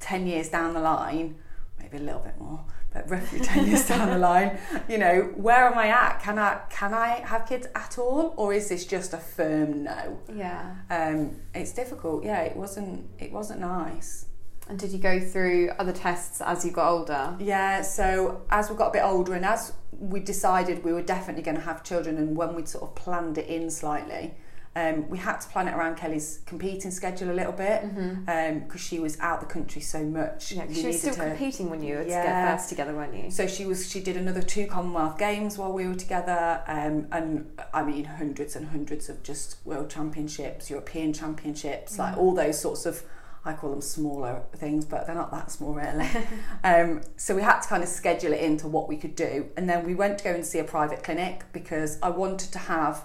10 0.00 0.26
years 0.26 0.48
down 0.48 0.74
the 0.74 0.80
line, 0.80 1.36
maybe 1.78 1.96
a 1.98 2.00
little 2.00 2.20
bit 2.20 2.36
more, 2.40 2.64
but 2.92 3.08
roughly 3.08 3.38
10 3.38 3.66
years 3.68 3.86
down 3.86 4.10
the 4.10 4.18
line, 4.18 4.58
you 4.88 4.98
know, 4.98 5.32
where 5.36 5.64
am 5.68 5.78
I 5.78 5.86
at? 5.88 6.20
Can 6.20 6.38
I 6.38 6.60
can 6.68 6.92
I 6.92 7.08
have 7.24 7.46
kids 7.46 7.68
at 7.76 7.96
all 7.98 8.34
or 8.36 8.52
is 8.52 8.68
this 8.68 8.84
just 8.84 9.14
a 9.14 9.18
firm 9.18 9.84
no? 9.84 10.18
yeah. 10.34 10.74
Um, 10.90 11.36
it's 11.54 11.72
difficult. 11.72 12.24
Yeah, 12.24 12.40
it 12.40 12.56
wasn't 12.56 13.08
it 13.20 13.30
wasn't 13.32 13.60
nice. 13.60 14.26
And 14.72 14.80
did 14.80 14.90
you 14.90 14.98
go 14.98 15.20
through 15.20 15.68
other 15.78 15.92
tests 15.92 16.40
as 16.40 16.64
you 16.64 16.70
got 16.70 16.90
older? 16.90 17.36
Yeah, 17.38 17.82
so 17.82 18.40
as 18.48 18.70
we 18.70 18.76
got 18.76 18.86
a 18.88 18.92
bit 18.92 19.02
older 19.04 19.34
and 19.34 19.44
as 19.44 19.74
we 19.92 20.18
decided 20.18 20.82
we 20.82 20.94
were 20.94 21.02
definitely 21.02 21.42
going 21.42 21.58
to 21.58 21.62
have 21.62 21.84
children 21.84 22.16
and 22.16 22.34
when 22.34 22.54
we'd 22.54 22.66
sort 22.68 22.84
of 22.84 22.94
planned 22.94 23.36
it 23.36 23.48
in 23.48 23.68
slightly, 23.68 24.32
um, 24.74 25.10
we 25.10 25.18
had 25.18 25.42
to 25.42 25.48
plan 25.48 25.68
it 25.68 25.74
around 25.74 25.96
Kelly's 25.96 26.40
competing 26.46 26.90
schedule 26.90 27.30
a 27.30 27.34
little 27.34 27.52
bit 27.52 27.82
Mm-hmm. 27.82 28.60
because 28.60 28.80
she 28.80 28.98
was 28.98 29.20
out 29.20 29.40
the 29.40 29.46
country 29.46 29.82
so 29.82 30.02
much. 30.04 30.52
Yeah, 30.52 30.64
We 30.64 30.72
she 30.74 30.86
was 30.86 31.00
still 31.00 31.12
to- 31.16 31.20
competing 31.20 31.68
when 31.68 31.82
you 31.82 31.96
were 31.96 32.02
Yeah. 32.04 32.22
together, 32.22 32.56
first 32.56 32.68
together, 32.70 32.94
weren't 32.94 33.14
you? 33.14 33.30
So 33.30 33.46
she 33.46 33.66
was. 33.66 33.90
She 33.90 34.00
did 34.00 34.16
another 34.16 34.40
two 34.40 34.66
Commonwealth 34.68 35.18
Games 35.18 35.58
while 35.58 35.74
we 35.74 35.86
were 35.86 35.94
together, 35.96 36.62
um, 36.66 37.08
and 37.12 37.50
I 37.74 37.82
mean 37.82 38.04
hundreds 38.06 38.56
and 38.56 38.68
hundreds 38.68 39.10
of 39.10 39.22
just 39.22 39.56
World 39.66 39.90
Championships, 39.90 40.70
European 40.70 41.12
Championships, 41.12 41.98
like 41.98 42.14
Mm. 42.14 42.18
all 42.20 42.34
those 42.34 42.58
sorts 42.58 42.86
of. 42.86 43.02
I 43.44 43.54
call 43.54 43.70
them 43.70 43.80
smaller 43.80 44.42
things, 44.56 44.84
but 44.84 45.06
they're 45.06 45.16
not 45.16 45.32
that 45.32 45.50
small 45.50 45.74
really. 45.74 46.08
um, 46.64 47.00
so 47.16 47.34
we 47.34 47.42
had 47.42 47.60
to 47.60 47.68
kind 47.68 47.82
of 47.82 47.88
schedule 47.88 48.32
it 48.32 48.40
into 48.40 48.68
what 48.68 48.88
we 48.88 48.96
could 48.96 49.16
do, 49.16 49.48
and 49.56 49.68
then 49.68 49.84
we 49.84 49.94
went 49.94 50.18
to 50.18 50.24
go 50.24 50.30
and 50.30 50.44
see 50.46 50.58
a 50.58 50.64
private 50.64 51.02
clinic 51.02 51.44
because 51.52 51.98
I 52.02 52.10
wanted 52.10 52.52
to 52.52 52.58
have 52.58 53.04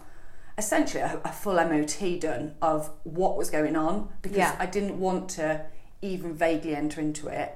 essentially 0.57 1.01
a, 1.03 1.21
a 1.23 1.31
full 1.31 1.55
MOT 1.55 2.19
done 2.19 2.55
of 2.61 2.89
what 3.03 3.37
was 3.37 3.49
going 3.49 3.75
on 3.75 4.09
because 4.21 4.37
Yeah. 4.37 4.55
I 4.59 4.65
didn't 4.65 4.99
want 4.99 5.29
to 5.31 5.65
even 6.01 6.33
vaguely 6.33 6.75
enter 6.75 6.99
into 7.01 7.27
it 7.27 7.55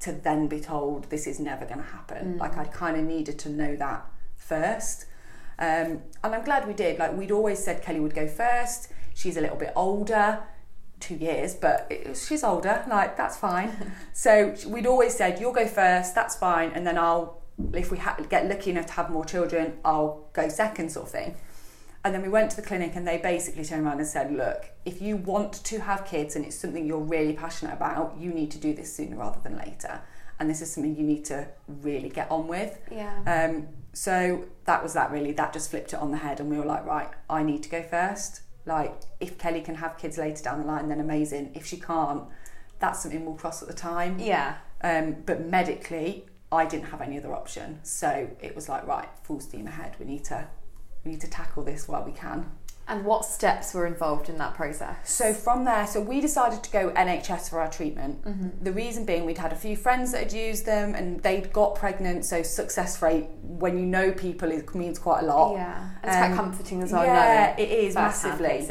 to 0.00 0.12
then 0.12 0.46
be 0.46 0.60
told 0.60 1.10
this 1.10 1.26
is 1.26 1.40
never 1.40 1.64
going 1.64 1.78
to 1.78 1.86
happen. 1.86 2.34
Mm. 2.34 2.40
Like 2.40 2.56
I 2.56 2.64
kind 2.64 2.96
of 2.96 3.04
needed 3.04 3.38
to 3.40 3.48
know 3.48 3.76
that 3.76 4.04
first. 4.36 5.06
Um, 5.58 6.02
and 6.22 6.34
I'm 6.34 6.44
glad 6.44 6.66
we 6.66 6.74
did. 6.74 6.98
Like 6.98 7.16
we'd 7.16 7.30
always 7.30 7.62
said 7.62 7.82
Kelly 7.82 8.00
would 8.00 8.14
go 8.14 8.28
first. 8.28 8.92
She's 9.14 9.36
a 9.36 9.40
little 9.40 9.56
bit 9.56 9.72
older, 9.74 10.40
two 11.00 11.14
years, 11.14 11.54
but 11.54 11.86
it, 11.90 12.16
she's 12.16 12.44
older. 12.44 12.84
Like 12.88 13.16
that's 13.16 13.36
fine. 13.36 13.92
so 14.12 14.54
we'd 14.66 14.86
always 14.86 15.14
said 15.14 15.40
you'll 15.40 15.52
go 15.52 15.66
first. 15.66 16.14
That's 16.14 16.36
fine, 16.36 16.70
and 16.70 16.86
then 16.86 16.98
I'll 16.98 17.42
if 17.72 17.90
we 17.90 17.98
ha- 17.98 18.16
get 18.28 18.48
lucky 18.48 18.70
enough 18.70 18.86
to 18.86 18.92
have 18.92 19.10
more 19.10 19.24
children, 19.24 19.78
I'll 19.84 20.28
go 20.32 20.48
second, 20.48 20.90
sort 20.90 21.06
of 21.06 21.12
thing. 21.12 21.36
And 22.04 22.14
then 22.14 22.22
we 22.22 22.28
went 22.28 22.50
to 22.50 22.56
the 22.56 22.62
clinic 22.62 22.92
and 22.94 23.06
they 23.06 23.18
basically 23.18 23.64
turned 23.64 23.84
around 23.84 23.98
and 23.98 24.06
said, 24.06 24.32
look, 24.32 24.70
if 24.84 25.02
you 25.02 25.16
want 25.16 25.64
to 25.64 25.80
have 25.80 26.04
kids 26.04 26.36
and 26.36 26.44
it's 26.44 26.54
something 26.54 26.86
you're 26.86 26.98
really 27.00 27.32
passionate 27.32 27.72
about, 27.72 28.16
you 28.16 28.30
need 28.30 28.52
to 28.52 28.58
do 28.58 28.72
this 28.74 28.94
sooner 28.94 29.16
rather 29.16 29.40
than 29.42 29.58
later. 29.58 30.00
And 30.38 30.48
this 30.48 30.60
is 30.60 30.70
something 30.72 30.94
you 30.94 31.02
need 31.02 31.24
to 31.24 31.48
really 31.66 32.08
get 32.08 32.30
on 32.30 32.46
with. 32.46 32.78
Yeah. 32.92 33.22
Um, 33.26 33.68
so 33.92 34.44
that 34.66 34.84
was 34.84 34.92
that 34.92 35.10
really. 35.10 35.32
That 35.32 35.52
just 35.52 35.70
flipped 35.70 35.94
it 35.94 35.98
on 35.98 36.12
the 36.12 36.18
head 36.18 36.38
and 36.38 36.48
we 36.48 36.58
were 36.58 36.64
like, 36.64 36.84
right, 36.84 37.08
I 37.28 37.42
need 37.42 37.64
to 37.64 37.68
go 37.68 37.82
first. 37.82 38.42
Like, 38.66 39.02
if 39.20 39.38
Kelly 39.38 39.60
can 39.60 39.76
have 39.76 39.96
kids 39.96 40.18
later 40.18 40.42
down 40.42 40.60
the 40.60 40.66
line, 40.66 40.88
then 40.88 41.00
amazing. 41.00 41.52
If 41.54 41.64
she 41.66 41.78
can't, 41.78 42.24
that's 42.78 43.00
something 43.02 43.24
we'll 43.24 43.36
cross 43.36 43.62
at 43.62 43.68
the 43.68 43.74
time. 43.74 44.18
yeah. 44.18 44.56
Um, 44.82 45.16
but 45.24 45.46
medically, 45.46 46.26
I 46.52 46.66
didn't 46.66 46.86
have 46.86 47.00
any 47.00 47.16
other 47.18 47.34
option. 47.34 47.80
So 47.82 48.28
it 48.40 48.54
was 48.54 48.68
like, 48.68 48.86
right, 48.86 49.08
full 49.22 49.40
steam 49.40 49.66
ahead. 49.66 49.96
We 49.98 50.04
need 50.04 50.24
to 50.26 50.46
we 51.04 51.12
need 51.12 51.20
to 51.22 51.30
tackle 51.30 51.62
this 51.62 51.88
while 51.88 52.04
we 52.04 52.12
can. 52.12 52.50
And 52.88 53.04
what 53.04 53.24
steps 53.24 53.74
were 53.74 53.84
involved 53.84 54.28
in 54.28 54.38
that 54.38 54.54
process? 54.54 54.96
So 55.10 55.32
from 55.34 55.64
there, 55.64 55.88
so 55.88 56.00
we 56.00 56.20
decided 56.20 56.62
to 56.62 56.70
go 56.70 56.90
NHS 56.90 57.50
for 57.50 57.60
our 57.60 57.68
treatment. 57.68 58.24
Mm-hmm. 58.24 58.62
The 58.62 58.70
reason 58.72 59.04
being 59.04 59.24
we'd 59.26 59.38
had 59.38 59.52
a 59.52 59.56
few 59.56 59.76
friends 59.76 60.12
that 60.12 60.22
had 60.22 60.32
used 60.32 60.66
them 60.66 60.94
and 60.94 61.20
they'd 61.20 61.52
got 61.52 61.74
pregnant, 61.74 62.24
so 62.24 62.44
success 62.44 63.02
rate 63.02 63.26
when 63.42 63.76
you 63.76 63.86
know 63.86 64.12
people 64.12 64.52
it 64.52 64.72
means 64.72 65.00
quite 65.00 65.24
a 65.24 65.26
lot. 65.26 65.54
Yeah. 65.54 65.80
And 66.02 66.04
it's 66.04 66.16
Um, 66.16 66.22
quite 66.28 66.36
comforting 66.36 66.82
as 66.82 66.92
well. 66.92 67.04
yeah, 67.04 67.56
it 67.58 67.70
is 67.70 67.96
massively. 67.96 68.68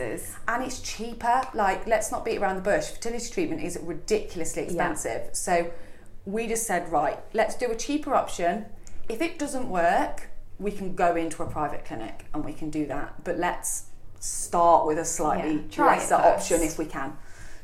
and 0.48 0.64
it's 0.64 0.80
cheaper. 0.80 1.42
Like, 1.54 1.86
let's 1.86 2.10
not 2.10 2.24
beat 2.24 2.38
around 2.38 2.56
the 2.56 2.62
bush. 2.62 2.86
Fertility 2.92 3.30
treatment 3.34 3.64
is 3.64 3.78
ridiculously 3.82 4.62
Yeah. 4.64 4.68
expensive. 4.70 5.30
So 5.36 5.72
we 6.26 6.48
just 6.48 6.66
said, 6.66 6.90
right, 6.90 7.20
let's 7.34 7.56
do 7.56 7.70
a 7.70 7.76
cheaper 7.76 8.16
option. 8.16 8.66
If 9.10 9.22
it 9.22 9.38
doesn't 9.38 9.70
work, 9.70 10.30
we 10.58 10.72
can 10.72 10.96
go 10.96 11.18
into 11.18 11.44
a 11.44 11.48
private 11.48 11.84
clinic 11.84 12.26
and 12.34 12.46
we 12.46 12.54
can 12.54 12.70
do 12.70 12.86
that. 12.86 13.26
But 13.26 13.38
let's 13.38 13.88
start 14.26 14.88
with 14.88 14.98
a 14.98 15.06
slightly 15.06 15.64
Yeah, 15.72 15.86
lesser 15.86 16.16
option 16.16 16.62
if 16.62 16.78
we 16.78 16.86
can. 16.86 17.16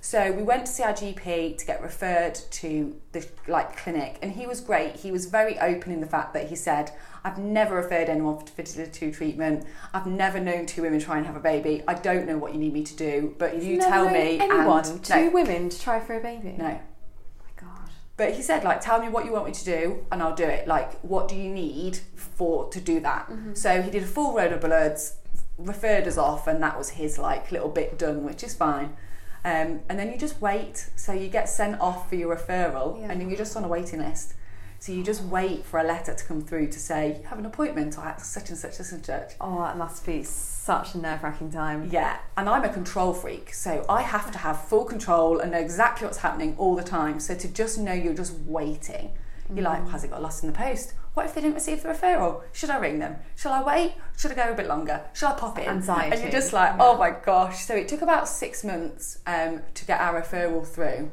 So 0.03 0.31
we 0.31 0.41
went 0.41 0.65
to 0.65 0.71
see 0.71 0.81
our 0.81 0.93
GP 0.93 1.59
to 1.59 1.65
get 1.65 1.81
referred 1.83 2.33
to 2.33 2.95
the 3.11 3.27
like 3.47 3.77
clinic, 3.77 4.17
and 4.23 4.31
he 4.31 4.47
was 4.47 4.59
great. 4.59 4.95
He 4.95 5.11
was 5.11 5.27
very 5.27 5.59
open 5.59 5.91
in 5.91 6.01
the 6.01 6.07
fact 6.07 6.33
that 6.33 6.47
he 6.47 6.55
said, 6.55 6.91
"I've 7.23 7.37
never 7.37 7.75
referred 7.75 8.09
anyone 8.09 8.39
for 8.39 8.47
fertility 8.47 9.11
treatment. 9.11 9.63
I've 9.93 10.07
never 10.07 10.39
known 10.39 10.65
two 10.65 10.81
women 10.81 10.99
try 10.99 11.17
and 11.17 11.27
have 11.27 11.35
a 11.35 11.39
baby. 11.39 11.83
I 11.87 11.93
don't 11.93 12.25
know 12.25 12.37
what 12.37 12.53
you 12.53 12.59
need 12.59 12.73
me 12.73 12.83
to 12.83 12.95
do, 12.95 13.35
but 13.37 13.61
you 13.61 13.77
Never 13.77 13.91
tell 13.91 14.09
me." 14.09 14.39
Anyone, 14.39 14.85
and, 14.85 15.05
two 15.05 15.25
no, 15.25 15.29
women 15.29 15.69
to 15.69 15.79
try 15.79 15.99
for 15.99 16.17
a 16.17 16.19
baby. 16.19 16.55
no. 16.57 16.65
Oh 16.65 17.43
my 17.45 17.67
god. 17.67 17.89
But 18.17 18.33
he 18.33 18.41
said, 18.41 18.63
like, 18.63 18.81
tell 18.81 18.99
me 18.99 19.07
what 19.07 19.25
you 19.25 19.33
want 19.33 19.45
me 19.45 19.51
to 19.51 19.65
do, 19.65 20.05
and 20.11 20.23
I'll 20.23 20.35
do 20.35 20.45
it. 20.45 20.67
Like, 20.67 20.99
what 21.01 21.27
do 21.27 21.35
you 21.35 21.49
need 21.51 21.99
for 22.15 22.67
to 22.71 22.81
do 22.81 22.99
that? 23.01 23.29
Mm-hmm. 23.29 23.53
So 23.53 23.83
he 23.83 23.91
did 23.91 24.01
a 24.01 24.07
full 24.07 24.33
road 24.33 24.51
of 24.51 24.61
bloods, 24.61 25.17
referred 25.65 26.07
us 26.07 26.17
off, 26.17 26.47
and 26.47 26.61
that 26.63 26.77
was 26.77 26.91
his 26.91 27.17
like 27.17 27.51
little 27.51 27.69
bit 27.69 27.97
done, 27.97 28.23
which 28.23 28.43
is 28.43 28.53
fine. 28.53 28.95
Um, 29.43 29.79
and 29.89 29.97
then 29.97 30.11
you 30.11 30.17
just 30.17 30.39
wait. 30.41 30.89
So 30.95 31.13
you 31.13 31.27
get 31.27 31.49
sent 31.49 31.79
off 31.81 32.09
for 32.09 32.15
your 32.15 32.35
referral, 32.35 32.99
Yeah. 32.99 33.11
and 33.11 33.19
then 33.21 33.29
you're 33.29 33.37
just 33.37 33.55
on 33.57 33.63
a 33.63 33.67
waiting 33.67 33.99
list. 33.99 34.33
So 34.79 34.91
you 34.91 35.03
just 35.03 35.21
wait 35.23 35.63
for 35.63 35.79
a 35.79 35.83
letter 35.83 36.13
to 36.15 36.23
come 36.25 36.41
through 36.41 36.69
to 36.69 36.79
say 36.79 37.17
you 37.21 37.27
have 37.27 37.37
an 37.37 37.45
appointment 37.45 37.99
or 37.99 38.01
at 38.05 38.19
such 38.21 38.49
and 38.49 38.57
such 38.57 38.79
and 38.79 39.05
such. 39.05 39.33
Oh, 39.39 39.59
that 39.61 39.77
must 39.77 40.03
be 40.07 40.23
such 40.23 40.95
a 40.95 40.97
nerve 40.97 41.21
wracking 41.21 41.51
time. 41.51 41.87
Yeah, 41.91 42.17
and 42.35 42.49
I'm 42.49 42.63
a 42.63 42.69
control 42.69 43.13
freak, 43.13 43.53
so 43.53 43.85
I 43.87 44.01
have 44.01 44.31
to 44.31 44.39
have 44.39 44.59
full 44.65 44.85
control 44.85 45.39
and 45.39 45.51
know 45.51 45.59
exactly 45.59 46.05
what's 46.07 46.17
happening 46.19 46.55
all 46.57 46.75
the 46.75 46.83
time. 46.83 47.19
So 47.19 47.35
to 47.35 47.47
just 47.47 47.77
know 47.77 47.93
you're 47.93 48.15
just 48.15 48.33
waiting, 48.45 49.11
you're 49.53 49.63
like, 49.63 49.87
has 49.89 50.03
it 50.03 50.09
got 50.11 50.21
lost 50.21 50.43
in 50.43 50.51
the 50.51 50.57
post? 50.57 50.93
What 51.13 51.25
if 51.25 51.35
they 51.35 51.41
didn't 51.41 51.55
receive 51.55 51.83
the 51.83 51.89
referral? 51.89 52.41
Should 52.53 52.69
I 52.69 52.77
ring 52.77 52.99
them? 52.99 53.17
Shall 53.35 53.51
I 53.51 53.61
wait? 53.61 53.95
Should 54.17 54.31
I 54.31 54.35
go 54.35 54.51
a 54.51 54.55
bit 54.55 54.67
longer? 54.67 55.01
Shall 55.13 55.33
I 55.33 55.39
pop 55.39 55.59
in? 55.59 55.65
Anxiety. 55.65 56.13
And 56.13 56.21
you're 56.21 56.31
just 56.31 56.53
like, 56.53 56.71
Yeah. 56.71 56.83
oh 56.85 56.97
my 56.97 57.11
gosh. 57.11 57.65
So 57.65 57.75
it 57.75 57.87
took 57.87 58.01
about 58.01 58.27
six 58.29 58.63
months 58.63 59.19
um, 59.27 59.61
to 59.73 59.85
get 59.85 59.99
our 59.99 60.21
referral 60.21 60.65
through. 60.65 61.11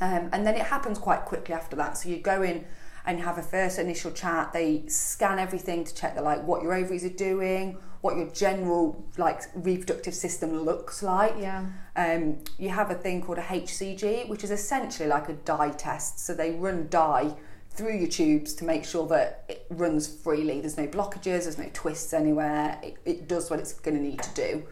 Um, 0.00 0.28
and 0.32 0.46
then 0.46 0.54
it 0.54 0.62
happens 0.66 0.98
quite 0.98 1.24
quickly 1.24 1.54
after 1.54 1.76
that. 1.76 1.96
So 1.98 2.08
you 2.08 2.18
go 2.18 2.42
in 2.42 2.64
and 3.06 3.20
have 3.20 3.38
a 3.38 3.42
first 3.42 3.78
initial 3.78 4.10
chat. 4.10 4.52
They 4.52 4.84
scan 4.88 5.38
everything 5.38 5.84
to 5.84 5.94
check 5.94 6.14
that 6.16 6.24
like 6.24 6.42
what 6.44 6.62
your 6.62 6.74
ovaries 6.74 7.04
are 7.04 7.08
doing, 7.08 7.78
what 8.00 8.16
your 8.16 8.28
general 8.30 9.04
like 9.16 9.42
reproductive 9.54 10.14
system 10.14 10.60
looks 10.60 11.02
like. 11.02 11.34
Yeah. 11.38 11.66
Um, 11.96 12.38
you 12.58 12.68
have 12.70 12.90
a 12.90 12.94
thing 12.94 13.22
called 13.22 13.38
a 13.38 13.42
HCG, 13.42 14.28
which 14.28 14.44
is 14.44 14.50
essentially 14.50 15.08
like 15.08 15.28
a 15.28 15.32
dye 15.34 15.70
test. 15.70 16.18
So 16.18 16.34
they 16.34 16.50
run 16.52 16.88
dye 16.90 17.34
through 17.78 17.96
your 17.96 18.08
tubes 18.08 18.54
to 18.54 18.64
make 18.64 18.84
sure 18.84 19.06
that 19.06 19.44
it 19.48 19.64
runs 19.70 20.08
freely. 20.08 20.60
There's 20.60 20.76
no 20.76 20.88
blockages, 20.88 21.44
there's 21.44 21.58
no 21.58 21.70
twists 21.72 22.12
anywhere. 22.12 22.78
It, 22.82 22.96
it 23.04 23.28
does 23.28 23.48
what 23.48 23.60
it's 23.60 23.72
going 23.72 23.96
to 23.96 24.02
need 24.02 24.20
to 24.20 24.34
do. 24.34 24.64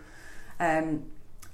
Um, 0.59 1.05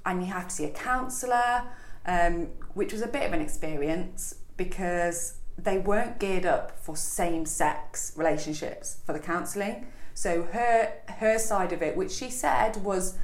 and 0.07 0.23
you 0.23 0.33
have 0.33 0.49
to 0.49 0.55
see 0.55 0.65
a 0.65 0.71
counsellor, 0.71 1.65
um, 2.07 2.49
which 2.73 2.93
was 2.93 3.03
a 3.03 3.07
bit 3.07 3.25
of 3.25 3.35
an 3.35 3.43
experience 3.43 4.37
because 4.57 5.35
they 5.59 5.77
weren't 5.77 6.19
geared 6.19 6.47
up 6.47 6.79
for 6.83 6.97
same 6.97 7.45
sex 7.45 8.15
relationships 8.17 8.97
for 9.05 9.13
the 9.13 9.21
counselling. 9.21 9.87
So 10.15 10.45
her 10.45 10.93
her 11.19 11.39
side 11.39 11.73
of 11.73 11.83
it, 11.83 11.97
which 11.97 12.13
she 12.13 12.31
said 12.31 12.83
was, 12.83 13.19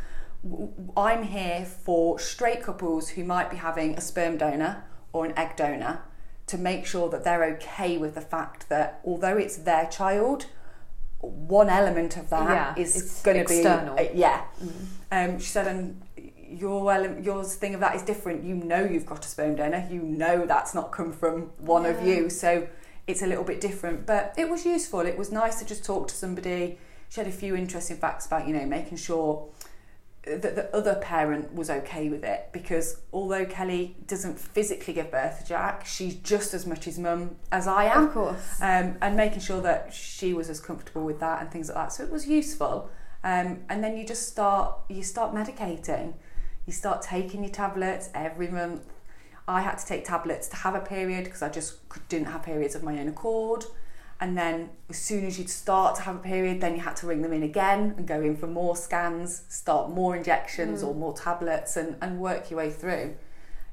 I'm 0.97 1.23
here 1.23 1.65
for 1.65 2.19
straight 2.19 2.63
couples 2.63 3.11
who 3.11 3.25
might 3.25 3.51
be 3.51 3.57
having 3.57 3.95
a 3.97 4.01
sperm 4.03 4.37
donor 4.37 4.85
or 5.13 5.25
an 5.25 5.33
egg 5.39 5.57
donor 5.57 6.03
to 6.49 6.59
make 6.59 6.87
sure 6.87 7.09
that 7.11 7.25
they're 7.25 7.45
okay 7.55 7.97
with 7.99 8.15
the 8.15 8.21
fact 8.21 8.69
that 8.69 9.01
although 9.05 9.37
it's 9.37 9.57
their 9.57 9.87
child, 9.87 10.47
one 11.21 11.69
element 11.69 12.17
of 12.17 12.31
that 12.31 12.49
Yeah, 12.77 12.83
is 12.83 13.21
going 13.25 13.39
to 13.39 13.49
be 13.49 13.57
external. 13.59 13.99
uh, 13.99 14.05
yeah. 14.15 14.45
Um, 15.11 15.39
she 15.39 15.47
said, 15.47 15.67
and 15.67 16.01
your 16.49 16.93
ele- 16.93 17.19
yours 17.21 17.55
thing 17.57 17.75
of 17.75 17.81
that 17.81 17.95
is 17.97 18.03
different. 18.03 18.45
You 18.45 18.55
know 18.55 18.85
you've 18.85 19.07
got 19.07 19.25
a 19.25 19.29
sperm 19.29 19.57
donor. 19.57 19.87
You 19.91 20.01
know 20.03 20.47
that's 20.47 20.75
not 20.75 20.93
come 20.93 21.13
from 21.13 21.51
one 21.59 21.85
of 21.87 22.07
you. 22.07 22.31
So 22.31 22.69
it's 23.07 23.23
a 23.23 23.27
little 23.27 23.45
bit 23.45 23.61
different. 23.61 24.07
But 24.07 24.35
it 24.37 24.49
was 24.49 24.65
useful. 24.65 25.01
It 25.01 25.19
was 25.19 25.31
nice 25.33 25.59
to 25.59 25.65
just 25.67 25.85
talk 25.85 26.09
to 26.09 26.15
somebody. 26.15 26.79
She 27.11 27.21
had 27.21 27.27
a 27.29 27.33
few 27.33 27.57
interesting 27.57 27.97
facts 27.97 28.27
about 28.27 28.47
you 28.47 28.55
know 28.55 28.65
making 28.67 28.99
sure 28.99 29.49
that 30.37 30.55
the 30.57 30.75
other 30.77 30.97
parent 30.97 31.55
was 31.55 31.71
okay 31.71 32.09
with 32.09 32.23
it 32.25 32.49
because 32.53 33.01
although 33.13 33.45
Kelly 33.47 33.97
doesn't 34.07 34.39
physically 34.39 34.95
give 34.95 35.11
birth 35.11 35.41
to 35.41 35.47
Jack, 35.47 35.87
she's 35.87 36.15
just 36.17 36.55
as 36.55 36.67
much 36.67 36.85
his 36.85 36.99
mum 36.99 37.37
as 37.51 37.67
I 37.67 37.85
am 37.85 38.05
Of 38.09 38.13
course. 38.13 38.61
um, 38.61 38.97
and 39.01 39.17
making 39.17 39.41
sure 39.41 39.61
that 39.63 39.93
she 39.93 40.35
was 40.35 40.51
as 40.51 40.61
comfortable 40.61 41.05
with 41.05 41.21
that 41.21 41.41
and 41.43 41.51
things 41.51 41.69
like 41.69 41.77
that. 41.77 41.93
So 41.93 42.05
it 42.05 42.11
was 42.11 42.27
useful. 42.29 42.91
Um, 43.25 43.61
and 43.69 43.83
then 43.83 43.97
you 43.97 44.07
just 44.07 44.29
start 44.29 44.75
you 44.89 45.03
start 45.03 45.35
medicating. 45.35 46.15
You 46.67 46.73
start 46.73 47.03
taking 47.03 47.43
your 47.43 47.53
tablets 47.53 48.11
every 48.15 48.49
month. 48.49 48.83
I 49.49 49.63
had 49.63 49.79
to 49.79 49.87
take 49.87 50.05
tablets 50.05 50.47
to 50.49 50.57
have 50.57 50.75
a 50.75 50.81
period 50.81 51.25
because 51.25 51.41
I 51.43 51.49
just 51.49 51.79
didn't 52.11 52.27
have 52.29 52.43
periods 52.43 52.75
of 52.75 52.83
my 52.83 52.99
own 53.01 53.09
accord. 53.09 53.65
And 54.21 54.37
then 54.37 54.71
as 54.91 54.99
soon 54.99 55.25
as 55.25 55.39
you'd 55.39 55.49
start 55.49 55.95
to 55.97 56.03
have 56.03 56.17
a 56.17 56.19
period, 56.19 56.61
then 56.61 56.75
you 56.75 56.81
had 56.81 56.97
to 56.97 57.07
ring 57.07 57.23
them 57.23 57.33
in 57.33 57.45
again 57.45 57.95
and 57.97 58.07
go 58.07 58.21
in 58.21 58.37
for 58.37 58.49
more 58.49 58.75
scans, 58.75 59.43
start 59.49 59.91
more 59.91 60.17
injections 60.17 60.83
or 60.83 60.95
more 60.95 61.15
tablets 61.15 61.77
and, 61.77 61.97
and 62.01 62.19
work 62.19 62.51
your 62.51 62.59
way 62.59 62.71
through. 62.71 63.15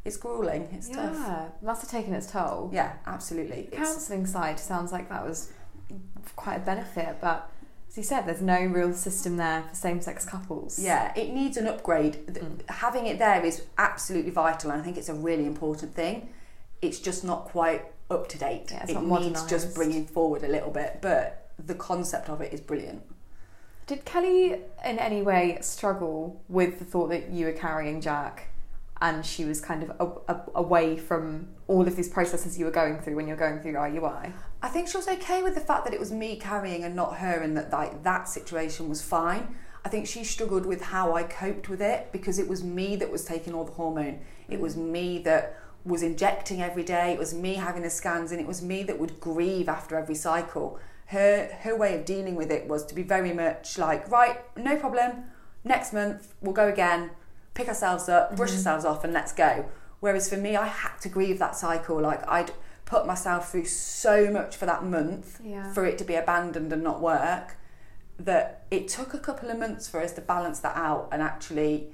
It's 0.03 0.17
grueling, 0.17 0.69
it's 0.71 0.87
tough. 0.87 1.15
Yeah, 1.15 1.47
must 1.63 1.81
have 1.81 1.89
taken 1.89 2.13
its 2.13 2.31
toll. 2.31 2.69
Yeah, 2.71 2.93
absolutely. 3.07 3.69
The 3.71 3.77
counselling 3.77 4.27
side 4.27 4.59
sounds 4.59 4.91
like 4.91 5.09
that 5.09 5.25
was 5.25 5.51
quite 6.35 6.57
a 6.57 6.59
benefit, 6.59 7.17
but 7.19 7.49
as 7.89 7.97
you 7.97 8.03
said, 8.03 8.27
there's 8.27 8.41
no 8.41 8.59
real 8.65 8.93
system 8.93 9.37
there 9.37 9.63
for 9.63 9.73
same-sex 9.73 10.25
couples. 10.25 10.77
Yeah, 10.77 11.11
it 11.15 11.33
needs 11.33 11.57
an 11.57 11.65
upgrade. 11.65 12.27
Mm. 12.27 12.69
Having 12.69 13.07
it 13.07 13.17
there 13.17 13.43
is 13.43 13.63
absolutely 13.79 14.29
vital, 14.29 14.69
and 14.69 14.79
I 14.79 14.83
think 14.83 14.97
it's 14.97 15.09
a 15.09 15.15
really 15.15 15.47
important 15.47 15.95
thing. 15.95 16.29
It's 16.83 16.99
just 16.99 17.23
not 17.23 17.45
quite 17.45 17.85
up 18.09 18.27
to 18.29 18.37
date. 18.37 18.69
Yeah, 18.71 18.83
it's 18.83 18.91
it 18.91 19.01
needs 19.01 19.45
just 19.45 19.75
bringing 19.75 20.05
forward 20.05 20.43
a 20.43 20.47
little 20.47 20.71
bit, 20.71 20.99
but 21.01 21.49
the 21.63 21.75
concept 21.75 22.29
of 22.29 22.41
it 22.41 22.53
is 22.53 22.61
brilliant. 22.61 23.03
Did 23.87 24.03
Kelly 24.03 24.61
in 24.83 24.99
any 24.99 25.21
way 25.21 25.57
struggle 25.61 26.41
with 26.49 26.79
the 26.79 26.85
thought 26.85 27.09
that 27.09 27.29
you 27.29 27.45
were 27.45 27.51
carrying 27.51 28.01
Jack, 28.01 28.49
and 29.01 29.25
she 29.25 29.45
was 29.45 29.61
kind 29.61 29.83
of 29.83 29.89
a, 29.99 30.33
a, 30.33 30.41
away 30.55 30.97
from 30.97 31.49
all 31.67 31.87
of 31.87 31.95
these 31.95 32.09
processes 32.09 32.57
you 32.57 32.65
were 32.65 32.71
going 32.71 32.99
through 32.99 33.15
when 33.15 33.27
you're 33.27 33.37
going 33.37 33.59
through 33.59 33.73
IUI? 33.73 34.31
I 34.61 34.67
think 34.69 34.87
she 34.87 34.97
was 34.97 35.07
okay 35.07 35.43
with 35.43 35.53
the 35.53 35.61
fact 35.61 35.85
that 35.85 35.93
it 35.93 35.99
was 35.99 36.11
me 36.11 36.37
carrying 36.37 36.83
and 36.83 36.95
not 36.95 37.17
her, 37.17 37.41
and 37.41 37.55
that 37.57 37.71
like 37.71 38.03
that 38.03 38.27
situation 38.27 38.89
was 38.89 39.01
fine. 39.01 39.55
I 39.83 39.89
think 39.89 40.07
she 40.07 40.23
struggled 40.23 40.65
with 40.65 40.81
how 40.81 41.13
I 41.13 41.21
coped 41.21 41.69
with 41.69 41.79
it 41.79 42.11
because 42.11 42.39
it 42.39 42.47
was 42.47 42.63
me 42.63 42.95
that 42.95 43.11
was 43.11 43.23
taking 43.23 43.53
all 43.53 43.65
the 43.65 43.73
hormone. 43.73 44.21
It 44.49 44.59
was 44.59 44.75
me 44.75 45.19
that 45.19 45.59
was 45.85 46.01
injecting 46.01 46.61
every 46.61 46.83
day. 46.83 47.13
It 47.13 47.19
was 47.19 47.33
me 47.33 47.55
having 47.55 47.83
the 47.83 47.89
scans, 47.89 48.31
and 48.31 48.41
it 48.41 48.47
was 48.47 48.61
me 48.61 48.83
that 48.83 48.99
would 48.99 49.19
grieve 49.19 49.69
after 49.69 49.97
every 49.97 50.15
cycle. 50.15 50.79
Her 51.07 51.49
her 51.61 51.75
way 51.75 51.95
of 51.95 52.05
dealing 52.05 52.35
with 52.35 52.51
it 52.51 52.67
was 52.67 52.85
to 52.87 52.95
be 52.95 53.03
very 53.03 53.33
much 53.33 53.77
like, 53.77 54.09
right, 54.09 54.39
no 54.57 54.75
problem. 54.77 55.25
Next 55.63 55.93
month 55.93 56.33
we'll 56.41 56.53
go 56.53 56.67
again. 56.67 57.11
Pick 57.53 57.67
ourselves 57.67 58.09
up, 58.09 58.35
brush 58.35 58.49
mm-hmm. 58.49 58.57
ourselves 58.57 58.85
off, 58.85 59.03
and 59.03 59.13
let's 59.13 59.31
go. 59.31 59.69
Whereas 59.99 60.29
for 60.29 60.37
me, 60.37 60.55
I 60.55 60.67
had 60.67 60.97
to 61.01 61.09
grieve 61.09 61.39
that 61.39 61.55
cycle. 61.55 62.01
Like 62.01 62.27
I'd 62.27 62.51
put 62.85 63.05
myself 63.05 63.51
through 63.51 63.65
so 63.65 64.29
much 64.31 64.55
for 64.55 64.65
that 64.65 64.83
month 64.83 65.39
Yeah. 65.43 65.71
for 65.73 65.85
it 65.85 65.97
to 65.99 66.03
be 66.03 66.15
abandoned 66.15 66.71
and 66.71 66.83
not 66.83 67.01
work 67.01 67.57
that 68.17 68.65
it 68.71 68.87
took 68.87 69.13
a 69.13 69.19
couple 69.19 69.49
of 69.49 69.59
months 69.59 69.89
for 69.89 70.01
us 70.01 70.13
to 70.13 70.21
balance 70.21 70.59
that 70.59 70.75
out 70.77 71.09
and 71.11 71.21
actually 71.21 71.89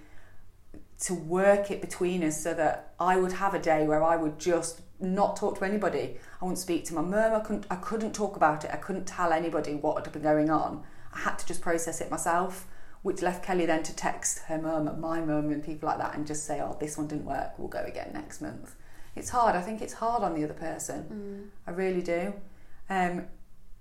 to 1.01 1.13
work 1.13 1.72
it 1.72 1.81
between 1.81 2.24
us 2.24 2.41
so 2.41 2.53
that 2.53 2.93
I 3.00 3.17
would 3.17 3.34
have 3.34 3.53
a 3.53 3.60
day 3.60 3.88
where 3.88 4.03
I 4.03 4.15
would 4.15 4.39
just 4.39 4.81
not 5.00 5.36
talk 5.36 5.58
to 5.58 5.65
anybody. 5.65 6.17
I 6.39 6.46
wouldn't 6.46 6.60
speak 6.60 6.86
to 6.86 6.93
my 6.93 7.01
mum. 7.01 7.34
I 7.34 7.39
couldn't, 7.39 7.65
I 7.72 7.75
couldn't 7.75 8.13
talk 8.13 8.36
about 8.36 8.63
it. 8.63 8.72
I 8.72 8.77
couldn't 8.77 9.05
tell 9.05 9.34
anybody 9.34 9.74
what 9.74 10.05
had 10.05 10.13
been 10.13 10.22
going 10.22 10.51
on. 10.51 10.84
I 11.13 11.20
had 11.20 11.39
to 11.39 11.46
just 11.46 11.62
process 11.62 12.01
it 12.01 12.12
myself, 12.12 12.67
which 13.01 13.22
left 13.24 13.43
Kelly 13.43 13.65
then 13.65 13.81
to 13.84 13.96
text 13.96 14.39
her 14.48 14.60
mum 14.60 14.88
and 14.88 15.01
my 15.01 15.20
mum 15.22 15.50
and 15.50 15.63
people 15.63 15.89
like 15.89 15.98
that 15.98 16.15
and 16.15 16.27
just 16.27 16.46
say, 16.46 16.62
oh, 16.62 16.77
this 16.79 16.98
one 16.98 17.08
didn't 17.08 17.25
work. 17.25 17.58
We'll 17.58 17.67
go 17.67 17.84
again 17.84 18.12
next 18.13 18.39
month. 18.39 18.75
It's 19.15 19.29
hard. 19.29 19.55
I 19.55 19.62
think 19.62 19.81
it's 19.81 19.93
hard 19.93 20.22
on 20.24 20.36
the 20.36 20.43
other 20.43 20.53
person. 20.53 21.51
I 21.65 21.72
really 21.72 22.01
do. 22.01 22.34
Um, 22.89 23.25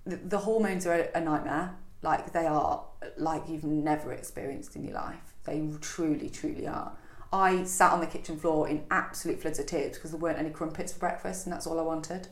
the, 0.06 0.16
the 0.16 0.38
hormones 0.38 0.86
are 0.86 0.94
a, 0.94 1.18
a 1.18 1.20
nightmare. 1.20 1.76
Like 2.02 2.32
they 2.32 2.46
are 2.46 2.82
like 3.18 3.42
you've 3.46 3.64
never 3.64 4.12
experienced 4.12 4.74
in 4.74 4.84
your 4.84 4.94
life. 4.94 5.34
They 5.44 5.68
truly, 5.82 6.30
truly 6.30 6.66
are. 6.66 6.92
I 7.32 7.64
sat 7.64 7.92
on 7.92 8.00
the 8.00 8.06
kitchen 8.06 8.37
floor 8.38 8.68
in 8.68 8.84
absolute 8.90 9.40
floods 9.40 9.58
of 9.58 9.66
tears 9.66 9.96
because 9.96 10.10
there 10.10 10.18
weren't 10.20 10.38
any 10.38 10.50
crumpets 10.50 10.92
for 10.92 10.99
breakfast, 10.99 11.46
and 11.46 11.52
that's 11.52 11.66
all 11.66 11.78
I 11.78 11.82
wanted. 11.82 12.28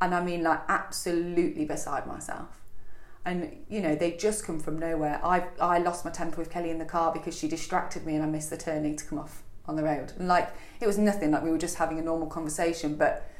And 0.00 0.14
I 0.14 0.22
mean, 0.22 0.42
like, 0.42 0.60
absolutely 0.68 1.64
beside 1.64 2.06
myself. 2.06 2.60
And 3.24 3.64
you 3.70 3.80
know, 3.80 3.94
they 3.94 4.12
just 4.12 4.44
come 4.44 4.58
from 4.60 4.78
nowhere. 4.78 5.20
I 5.24 5.44
I 5.60 5.78
lost 5.78 6.04
my 6.04 6.10
temper 6.10 6.36
with 6.38 6.50
Kelly 6.50 6.70
in 6.70 6.78
the 6.78 6.84
car 6.84 7.12
because 7.12 7.36
she 7.38 7.48
distracted 7.48 8.04
me, 8.04 8.14
and 8.14 8.22
I 8.22 8.26
missed 8.26 8.50
the 8.50 8.56
turning 8.58 8.96
to 8.96 9.04
come 9.04 9.18
off 9.18 9.42
on 9.66 9.76
the 9.76 9.82
road. 9.84 10.12
And 10.18 10.28
like, 10.28 10.50
it 10.80 10.86
was 10.86 10.98
nothing. 10.98 11.30
Like 11.30 11.42
we 11.42 11.50
were 11.50 11.56
just 11.58 11.76
having 11.76 11.98
a 11.98 12.02
normal 12.02 12.26
conversation, 12.26 12.96
but 12.96 13.30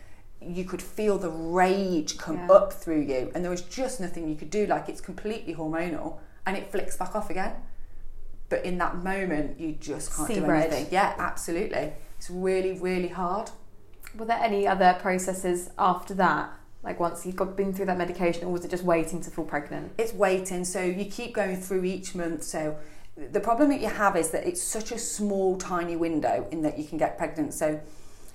you 0.40 0.64
could 0.64 0.80
feel 0.80 1.18
the 1.18 1.28
rage 1.30 2.16
come 2.18 2.36
Yeah. 2.48 2.52
up 2.54 2.72
through 2.72 3.02
you, 3.02 3.30
and 3.34 3.44
there 3.44 3.50
was 3.50 3.62
just 3.62 4.00
nothing 4.00 4.26
you 4.28 4.36
could 4.36 4.50
do. 4.50 4.64
Like 4.66 4.88
it's 4.88 5.00
completely 5.02 5.54
hormonal, 5.54 6.18
and 6.46 6.56
it 6.56 6.70
flicks 6.70 6.96
back 6.96 7.14
off 7.14 7.28
again. 7.28 7.52
But 8.54 8.64
in 8.64 8.78
that 8.78 9.02
moment, 9.02 9.58
you 9.58 9.72
just 9.72 10.14
can't 10.14 10.28
See 10.28 10.34
do 10.36 10.46
red. 10.46 10.72
anything. 10.72 10.92
Yeah, 10.92 11.16
absolutely. 11.18 11.92
It's 12.16 12.30
really, 12.30 12.78
really 12.78 13.08
hard. 13.08 13.50
Were 14.16 14.26
there 14.26 14.38
any 14.40 14.64
other 14.64 14.96
processes 15.00 15.70
after 15.76 16.14
that? 16.14 16.52
Like 16.84 17.00
once 17.00 17.26
you've 17.26 17.34
got 17.34 17.56
been 17.56 17.72
through 17.72 17.86
that 17.86 17.98
medication, 17.98 18.44
or 18.44 18.52
was 18.52 18.64
it 18.64 18.70
just 18.70 18.84
waiting 18.84 19.20
to 19.22 19.30
fall 19.32 19.44
pregnant? 19.44 19.90
It's 19.98 20.14
waiting, 20.14 20.64
so 20.64 20.80
you 20.84 21.06
keep 21.06 21.34
going 21.34 21.56
through 21.56 21.82
each 21.82 22.14
month. 22.14 22.44
So 22.44 22.76
the 23.16 23.40
problem 23.40 23.70
that 23.70 23.80
you 23.80 23.88
have 23.88 24.14
is 24.16 24.30
that 24.30 24.46
it's 24.46 24.62
such 24.62 24.92
a 24.92 24.98
small, 25.00 25.58
tiny 25.58 25.96
window 25.96 26.46
in 26.52 26.62
that 26.62 26.78
you 26.78 26.84
can 26.84 26.96
get 26.96 27.18
pregnant. 27.18 27.54
So 27.54 27.80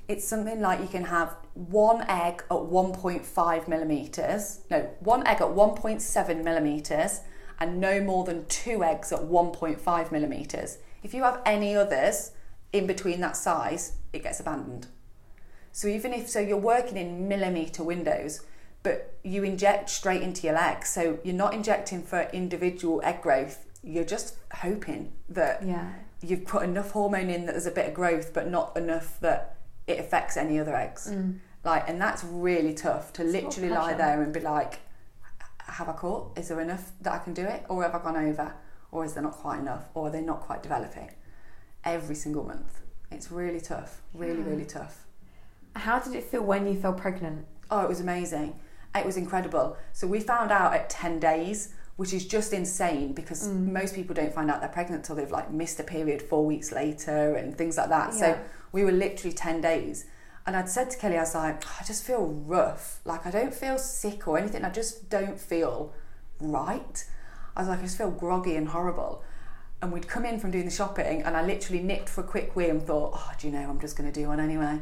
it's 0.09 0.27
something 0.27 0.59
like 0.59 0.81
you 0.81 0.87
can 0.87 1.05
have 1.05 1.33
one 1.53 2.01
egg 2.09 2.43
at 2.51 2.57
1.5 2.57 3.67
millimeters, 3.69 4.59
no, 4.69 4.81
one 4.99 5.25
egg 5.25 5.39
at 5.39 5.47
1.7 5.47 6.43
millimeters, 6.43 7.21
and 7.59 7.79
no 7.79 8.01
more 8.01 8.23
than 8.23 8.45
two 8.47 8.83
eggs 8.83 9.11
at 9.11 9.19
1.5 9.19 10.11
millimeters. 10.11 10.77
If 11.03 11.13
you 11.13 11.23
have 11.23 11.41
any 11.45 11.75
others 11.75 12.31
in 12.71 12.87
between 12.87 13.19
that 13.21 13.35
size, 13.35 13.93
it 14.13 14.23
gets 14.23 14.39
abandoned. 14.39 14.87
So 15.71 15.87
even 15.87 16.13
if 16.13 16.29
so, 16.29 16.39
you're 16.39 16.57
working 16.57 16.97
in 16.97 17.27
millimeter 17.27 17.83
windows, 17.83 18.41
but 18.83 19.17
you 19.23 19.43
inject 19.43 19.89
straight 19.89 20.21
into 20.21 20.47
your 20.47 20.55
leg. 20.55 20.85
So 20.85 21.19
you're 21.23 21.35
not 21.35 21.53
injecting 21.53 22.01
for 22.03 22.29
individual 22.33 23.01
egg 23.03 23.21
growth. 23.21 23.65
You're 23.83 24.05
just 24.05 24.35
hoping 24.55 25.11
that 25.29 25.63
Yeah. 25.63 25.89
you've 26.21 26.45
put 26.45 26.63
enough 26.63 26.91
hormone 26.91 27.29
in 27.29 27.45
that 27.45 27.53
there's 27.53 27.65
a 27.65 27.71
bit 27.71 27.87
of 27.87 27.93
growth, 27.93 28.33
but 28.33 28.47
not 28.49 28.75
enough 28.75 29.19
that 29.19 29.55
it 29.87 29.99
affects 29.99 30.37
any 30.37 30.59
other 30.59 30.75
eggs. 30.75 31.11
Like, 31.63 31.89
and 31.89 32.01
that's 32.01 32.23
really 32.23 32.73
tough 32.73 33.11
to 33.13 33.21
Mm. 33.23 33.25
It's 33.25 33.33
a 33.33 33.37
lot 33.37 33.43
of 33.43 33.57
literally 33.57 33.69
lie 33.75 33.93
there 33.93 34.21
and 34.21 34.33
be 34.33 34.39
like, 34.39 34.79
have 35.79 35.87
I 35.89 35.93
caught? 35.93 36.37
Is 36.37 36.49
there 36.49 36.59
enough 36.59 36.91
that 37.01 37.13
I 37.13 37.19
can 37.19 37.33
do 37.33 37.43
it, 37.45 37.63
or 37.69 37.83
have 37.83 37.95
I 37.95 37.99
gone 37.99 38.17
over, 38.17 38.53
or 38.91 39.05
is 39.05 39.13
there 39.13 39.23
not 39.23 39.31
quite 39.33 39.59
enough, 39.59 39.85
or 39.93 40.07
are 40.07 40.11
they 40.11 40.21
not 40.21 40.41
quite 40.41 40.61
developing? 40.61 41.09
Every 41.85 42.15
single 42.15 42.43
month, 42.43 42.81
it's 43.11 43.31
really 43.31 43.61
tough. 43.61 44.01
Really, 44.13 44.39
Yeah. 44.41 44.49
really 44.49 44.65
tough. 44.65 45.05
How 45.77 45.99
did 45.99 46.13
it 46.15 46.25
feel 46.25 46.41
when 46.43 46.67
you 46.67 46.77
fell 46.79 46.93
pregnant? 46.93 47.45
Oh, 47.71 47.79
it 47.81 47.87
was 47.87 48.01
amazing. 48.01 48.59
It 48.93 49.05
was 49.05 49.15
incredible. 49.15 49.77
So 49.93 50.05
we 50.05 50.19
found 50.19 50.51
out 50.51 50.73
at 50.73 50.89
10 50.89 51.17
days, 51.19 51.73
which 51.95 52.13
is 52.13 52.25
just 52.27 52.51
insane 52.51 53.13
because 53.13 53.47
Mm. 53.47 53.71
most 53.71 53.93
people 53.95 54.13
don't 54.13 54.33
find 54.33 54.51
out 54.51 54.59
they're 54.59 54.69
pregnant 54.69 55.05
till 55.05 55.15
they've 55.15 55.31
like 55.31 55.49
missed 55.51 55.79
a 55.79 55.83
period 55.83 56.21
four 56.21 56.45
weeks 56.45 56.71
later 56.73 57.35
and 57.35 57.57
things 57.57 57.77
like 57.77 57.87
that. 57.89 58.09
Yeah. 58.13 58.19
So 58.19 58.39
we 58.73 58.83
were 58.83 58.91
literally 58.91 59.33
10 59.33 59.61
days. 59.61 60.05
And 60.49 60.57
I'd 60.57 60.67
said 60.67 60.89
to 60.89 60.97
Kelly, 60.97 61.15
I 61.15 61.19
was 61.19 61.35
like, 61.35 61.63
oh, 61.63 61.77
I 61.79 61.83
just 61.83 62.03
feel 62.03 62.25
rough. 62.25 63.01
Like, 63.05 63.27
I 63.27 63.29
don't 63.29 63.53
feel 63.53 63.77
sick 63.77 64.27
or 64.27 64.39
anything. 64.39 64.65
I 64.65 64.71
just 64.71 65.07
don't 65.07 65.39
feel 65.39 65.93
right. 66.39 67.05
I 67.55 67.61
was 67.61 67.69
like, 67.69 67.77
I 67.77 67.81
just 67.83 67.99
feel 67.99 68.09
groggy 68.09 68.55
and 68.55 68.69
horrible. 68.69 69.23
And 69.79 69.91
we'd 69.91 70.07
come 70.07 70.25
in 70.25 70.39
from 70.39 70.49
doing 70.49 70.65
the 70.65 70.71
shopping, 70.71 71.21
and 71.21 71.37
I 71.37 71.45
literally 71.45 71.83
nipped 71.83 72.09
for 72.09 72.21
a 72.21 72.23
quick 72.23 72.55
wee 72.55 72.67
and 72.67 72.81
thought, 72.81 73.11
oh, 73.13 73.31
do 73.39 73.45
you 73.45 73.53
know, 73.53 73.69
I'm 73.69 73.79
just 73.79 73.95
going 73.95 74.11
to 74.11 74.19
do 74.21 74.27
one 74.27 74.39
anyway. 74.39 74.81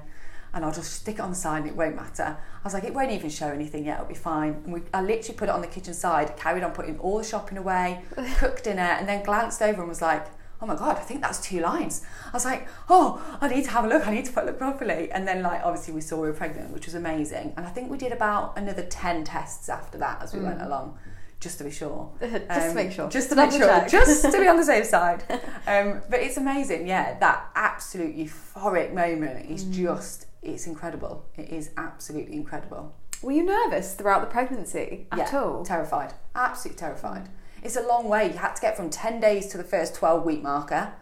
And 0.53 0.63
I'll 0.63 0.71
just 0.71 0.93
stick 0.93 1.15
it 1.15 1.19
on 1.19 1.31
the 1.31 1.36
side 1.36 1.63
and 1.63 1.67
it 1.67 1.75
won't 1.75 1.97
matter. 1.97 2.38
I 2.38 2.63
was 2.63 2.74
like, 2.74 2.86
it 2.86 2.93
won't 2.93 3.12
even 3.12 3.29
show 3.29 3.50
anything 3.50 3.83
yet, 3.83 3.95
it'll 3.95 4.07
be 4.07 4.15
fine. 4.15 4.62
And 4.63 4.71
we, 4.71 4.83
I 4.93 5.01
literally 5.01 5.38
put 5.38 5.50
it 5.50 5.51
on 5.51 5.59
the 5.59 5.67
kitchen 5.67 5.93
side, 5.93 6.38
carried 6.38 6.63
on 6.63 6.71
putting 6.71 6.97
all 7.00 7.17
the 7.17 7.25
shopping 7.25 7.57
away, 7.57 8.03
cooked 8.38 8.63
dinner, 8.63 8.83
and 8.83 9.05
then 9.05 9.21
glanced 9.21 9.62
over 9.62 9.81
and 9.81 9.89
was 9.89 10.01
like, 10.01 10.27
oh 10.62 10.66
my 10.66 10.76
God, 10.76 10.98
I 10.98 11.02
think 11.02 11.22
that's 11.22 11.40
two 11.40 11.60
lines. 11.60 12.02
I 12.28 12.32
was 12.32 12.46
like, 12.46 12.68
oh, 12.90 13.22
I 13.42 13.48
need 13.48 13.64
to 13.66 13.70
have 13.72 13.86
a 13.86 13.88
look, 13.88 14.08
I 14.08 14.12
need 14.14 14.26
to 14.26 14.32
put 14.32 14.44
it 14.44 14.48
look 14.48 14.58
properly. 14.58 15.12
And 15.12 15.28
then, 15.28 15.42
like, 15.44 15.62
obviously, 15.64 15.94
we 15.94 16.02
saw 16.02 16.16
we 16.20 16.28
were 16.28 16.34
pregnant, 16.34 16.72
which 16.74 16.86
was 16.86 16.96
amazing. 16.96 17.54
And 17.58 17.66
I 17.66 17.70
think 17.70 17.92
we 17.92 17.98
did 17.98 18.12
about 18.12 18.58
another 18.58 18.84
10 18.84 19.24
tests 19.24 19.70
after 19.70 19.98
that 20.00 20.22
as 20.24 20.34
we 20.34 20.40
went 20.40 20.62
along, 20.62 20.98
just 21.40 21.60
to 21.60 21.64
be 21.64 21.72
sure. 21.72 22.12
just 22.20 22.48
to 22.48 22.70
Um, 22.70 22.76
make 22.76 22.92
sure. 22.92 23.10
Just 23.10 23.30
to 23.30 23.36
Double 23.36 23.52
make 23.52 23.62
sure. 23.62 23.70
check. 23.70 23.90
Just 23.90 24.24
to 24.24 24.32
be 24.40 24.48
on 24.48 24.58
the 24.58 24.64
safe 24.74 24.86
side. 24.88 25.24
Um, 25.68 26.02
but 26.10 26.20
it's 26.22 26.38
amazing, 26.38 26.88
yeah. 26.88 27.18
That 27.20 27.50
absolute 27.56 28.18
euphoric 28.18 28.94
moment 28.94 29.50
is 29.50 29.64
Mm. 29.64 29.74
just, 29.74 30.26
it's 30.42 30.66
incredible. 30.66 31.26
It 31.36 31.50
is 31.50 31.70
absolutely 31.78 32.36
incredible. 32.36 32.96
Were 33.22 33.32
you 33.32 33.44
nervous 33.44 33.94
throughout 33.96 34.22
the 34.22 34.28
pregnancy 34.28 35.08
at 35.12 35.18
yeah, 35.32 35.40
all? 35.40 35.64
Terrified. 35.66 36.14
Absolutely 36.36 36.80
terrified. 36.80 37.30
It's 37.67 37.75
a 37.75 37.86
long 37.86 38.07
way. 38.07 38.31
You 38.31 38.38
had 38.38 38.55
to 38.55 38.62
get 38.62 38.77
from 38.77 38.89
10 38.89 39.19
days 39.19 39.47
to 39.47 39.57
the 39.57 39.63
first 39.65 39.93
12 39.93 40.24
week 40.24 40.41
marker 40.41 40.93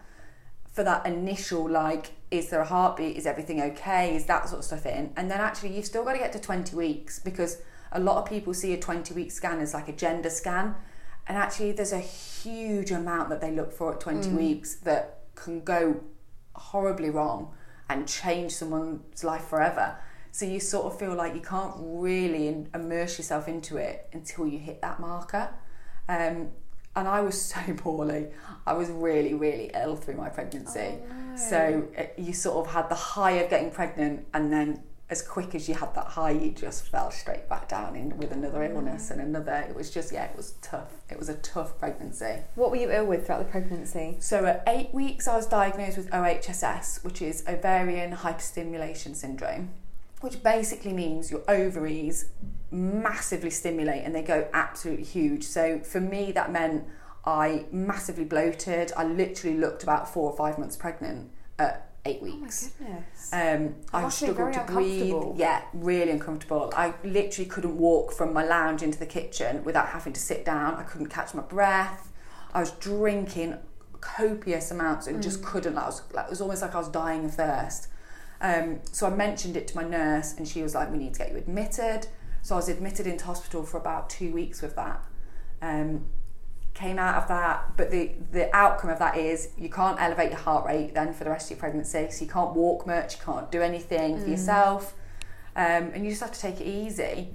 for 0.74 0.84
that 0.84 1.06
initial, 1.06 1.70
like, 1.70 2.14
is 2.32 2.50
there 2.50 2.60
a 2.60 2.66
heartbeat? 2.66 3.16
Is 3.18 3.28
everything 3.28 3.62
okay? 3.62 4.16
Is 4.16 4.26
that 4.26 4.50
sort 4.50 4.62
of 4.62 4.66
stuff 4.66 4.88
in? 4.88 5.14
And 5.16 5.30
then 5.30 5.40
actually, 5.42 5.76
you've 5.76 5.86
still 5.86 6.04
got 6.04 6.14
to 6.14 6.18
get 6.18 6.34
to 6.34 6.40
20 6.40 6.76
weeks 6.76 7.20
because 7.20 7.62
a 7.92 8.00
lot 8.00 8.18
of 8.18 8.28
people 8.28 8.52
see 8.56 8.74
a 8.74 8.80
20 8.80 9.14
week 9.14 9.32
scan 9.32 9.60
as 9.60 9.76
like 9.76 9.90
a 9.90 9.94
gender 9.94 10.32
scan. 10.32 10.74
And 11.28 11.38
actually, 11.38 11.72
there's 11.72 11.94
a 11.94 12.00
huge 12.00 12.90
amount 12.90 13.30
that 13.30 13.42
they 13.42 13.52
look 13.52 13.72
for 13.72 13.94
at 13.94 14.00
20 14.00 14.30
mm. 14.30 14.36
weeks 14.36 14.78
that 14.78 15.20
can 15.36 15.64
go 15.64 16.02
horribly 16.56 17.12
wrong 17.12 17.54
and 17.92 18.08
change 18.08 18.54
someone's 18.54 19.24
life 19.24 19.44
forever. 19.44 19.98
So 20.32 20.48
you 20.48 20.60
sort 20.60 20.92
of 20.92 20.98
feel 20.98 21.14
like 21.14 21.36
you 21.36 21.42
can't 21.42 21.76
really 21.78 22.66
immerse 22.74 23.20
yourself 23.20 23.48
into 23.48 23.78
it 23.78 24.10
until 24.14 24.48
you 24.48 24.58
hit 24.58 24.82
that 24.82 25.00
marker. 25.00 25.52
Um, 26.08 26.50
and 26.96 27.08
I 27.08 27.22
was 27.22 27.40
so 27.54 27.60
poorly. 27.78 28.28
I 28.66 28.74
was 28.74 28.90
really, 28.90 29.34
really 29.34 29.72
ill 29.74 29.96
through 29.96 30.16
my 30.16 30.30
pregnancy. 30.30 31.00
So 31.36 31.88
uh, 31.98 32.04
you 32.18 32.34
sort 32.34 32.66
of 32.66 32.74
had 32.74 32.90
the 32.90 32.96
high 32.96 33.32
of 33.32 33.50
getting 33.50 33.70
pregnant, 33.70 34.26
and 34.34 34.52
then 34.54 34.84
as 35.10 35.22
quick 35.22 35.54
as 35.54 35.70
you 35.70 35.76
had 35.76 35.94
that 35.94 36.08
high, 36.08 36.32
you 36.32 36.52
just 36.52 36.88
fell 36.88 37.12
straight 37.12 37.48
back 37.48 37.68
down 37.68 37.96
in 37.96 38.18
with 38.18 38.32
another 38.32 38.64
illness 38.64 39.12
and 39.12 39.22
another. 39.22 39.66
It 39.70 39.76
was 39.76 39.92
just 39.92 40.12
yeah, 40.12 40.26
it 40.26 40.36
was 40.36 40.54
tough. 40.62 40.94
It 41.10 41.20
was 41.20 41.30
a 41.30 41.36
tough 41.36 41.78
pregnancy. 41.78 42.38
What 42.56 42.72
were 42.72 42.78
you 42.78 42.92
ill 42.92 43.06
with 43.06 43.26
throughout 43.26 43.40
the 43.40 43.52
pregnancy? 43.52 44.18
So 44.20 44.46
at 44.46 44.64
eight 44.68 44.94
weeks, 44.94 45.28
I 45.28 45.36
was 45.36 45.46
diagnosed 45.46 45.98
with 45.98 46.10
OHSS, 46.10 47.04
which 47.04 47.22
is 47.22 47.44
ovarian 47.48 48.14
hyperstimulation 48.14 49.16
syndrome, 49.16 49.70
which 50.26 50.42
basically 50.42 50.92
means 50.92 51.30
your 51.30 51.44
ovaries 51.48 52.26
massively 52.72 53.52
stimulate 53.52 54.04
and 54.04 54.16
they 54.16 54.24
go 54.24 54.48
absolutely 54.54 55.06
huge. 55.06 55.44
So 55.44 55.80
for 55.80 56.02
me, 56.02 56.32
that 56.32 56.52
meant 56.52 56.84
I 57.26 57.66
massively 57.72 58.26
bloated. 58.26 58.92
I 58.98 59.04
literally 59.06 59.56
looked 59.56 59.84
about 59.84 60.12
four 60.12 60.32
or 60.32 60.36
five 60.36 60.58
months 60.58 60.76
pregnant 60.76 61.30
at 61.60 61.92
eight 62.06 62.20
Oh 62.24 62.26
my 62.26 62.32
weeks. 62.42 62.72
goodness. 62.80 63.30
Um, 63.34 63.76
I 63.94 64.10
struggled 64.10 64.54
to 64.54 64.64
breathe. 64.64 65.14
Yeah, 65.36 65.62
really 65.74 66.10
uncomfortable. 66.12 66.74
I 66.76 66.96
literally 67.04 67.48
couldn't 67.48 67.78
walk 67.78 68.12
from 68.12 68.34
my 68.34 68.44
lounge 68.44 68.82
into 68.82 68.98
the 68.98 69.06
kitchen 69.06 69.64
without 69.64 69.90
having 69.90 70.14
to 70.14 70.20
sit 70.20 70.44
down. 70.44 70.74
I 70.76 70.84
couldn't 70.84 71.10
catch 71.10 71.36
my 71.36 71.44
breath. 71.44 72.12
I 72.52 72.62
was 72.62 72.72
drinking 72.72 73.60
copious 74.02 74.72
amounts 74.72 75.06
and 75.06 75.18
Mm. 75.20 75.24
just 75.24 75.44
couldn't. 75.44 75.78
I 75.78 75.86
was 75.86 76.02
like, 76.14 76.26
it 76.26 76.30
was 76.32 76.42
almost 76.42 76.64
like 76.64 76.74
I 76.74 76.80
was 76.80 76.90
dying 76.90 77.26
of 77.26 77.34
thirst. 77.36 77.90
Um, 78.42 78.82
so 78.92 79.08
I 79.08 79.10
mentioned 79.10 79.56
it 79.58 79.68
to 79.70 79.76
my 79.76 79.84
nurse, 79.84 80.34
and 80.38 80.48
she 80.48 80.62
was 80.62 80.76
like, 80.76 80.92
"We 80.92 80.98
need 80.98 81.14
to 81.14 81.20
get 81.20 81.32
you 81.32 81.38
admitted." 81.38 82.08
So 82.42 82.56
I 82.56 82.58
was 82.58 82.70
admitted 82.70 83.08
into 83.08 83.26
hospital 83.26 83.64
for 83.64 83.78
about 83.78 84.10
two 84.10 84.32
weeks 84.32 84.62
with 84.62 84.76
that. 84.76 85.04
Um, 85.62 86.06
came 86.76 87.00
out 87.00 87.16
of 87.16 87.28
that, 87.30 87.78
but 87.78 87.90
the 87.90 88.12
the 88.32 88.54
outcome 88.56 88.90
of 88.90 89.00
that 89.00 89.18
is 89.18 89.50
you 89.58 89.70
can't 89.70 90.00
elevate 90.00 90.30
your 90.30 90.40
heart 90.40 90.66
rate 90.66 90.94
then 90.94 91.14
for 91.14 91.24
the 91.24 91.30
rest 91.30 91.48
of 91.48 91.52
your 91.52 91.60
pregnancy. 91.60 92.08
So 92.12 92.26
you 92.26 92.30
can't 92.30 92.54
walk 92.54 92.86
much, 92.86 93.18
you 93.18 93.24
can't 93.24 93.50
do 93.50 93.62
anything 93.62 94.20
for 94.20 94.28
yourself, 94.28 94.94
um, 95.56 95.92
and 95.94 96.04
you 96.04 96.12
just 96.12 96.22
have 96.22 96.34
to 96.34 96.40
take 96.40 96.60
it 96.60 96.68
easy. 96.68 97.30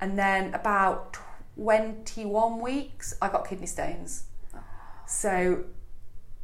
And 0.00 0.18
then 0.18 0.54
about 0.54 1.18
twenty 1.56 2.24
one 2.24 2.60
weeks, 2.60 3.14
I 3.20 3.28
got 3.28 3.48
kidney 3.48 3.66
stones. 3.66 4.24
So 5.06 5.64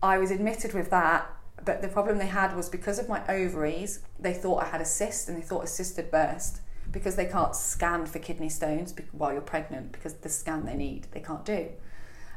I 0.03 0.19
was 0.19 0.31
admitted 0.31 0.75
with 0.75 0.91
that, 0.91 1.31
but 1.65 1.83
the 1.83 1.89
problem 1.89 2.19
they 2.19 2.27
had 2.27 2.57
was 2.57 2.69
because 2.69 2.99
of 2.99 3.09
my 3.09 3.23
ovaries, 3.29 4.01
they 4.19 4.35
thought 4.35 4.63
I 4.63 4.67
had 4.67 4.81
a 4.81 4.85
cyst 4.85 5.29
and 5.29 5.37
they 5.37 5.43
thought 5.43 5.65
a 5.65 5.67
cyst 5.67 5.97
had 5.97 6.11
burst 6.11 6.61
because 6.91 7.17
they 7.17 7.27
can't 7.27 7.55
scan 7.55 8.07
for 8.07 8.19
kidney 8.19 8.49
stones 8.49 8.95
while 9.13 9.33
you're 9.33 9.41
pregnant 9.41 9.93
because 9.93 10.15
the 10.15 10.29
scan 10.29 10.67
they 10.67 10.77
need 10.77 11.07
they 11.13 11.21
can't 11.21 11.45
do. 11.45 11.69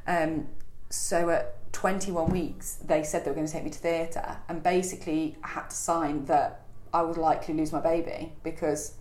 Um, 0.08 0.47
so 0.89 1.30
at 1.30 1.73
21 1.73 2.30
weeks, 2.30 2.75
they 2.86 3.04
said 3.04 3.25
they 3.25 3.32
were 3.32 3.36
going 3.36 3.47
to 3.47 3.51
take 3.51 3.63
me 3.63 3.69
to 3.69 3.80
theatre, 3.80 4.38
and 4.47 4.63
basically 4.63 5.36
I 5.43 5.49
had 5.49 5.69
to 5.69 5.75
sign 5.75 6.25
that 6.25 6.62
I 6.93 7.01
would 7.01 7.17
likely 7.17 7.54
lose 7.54 7.71
my 7.73 7.82
baby 7.82 8.34
because 8.43 8.93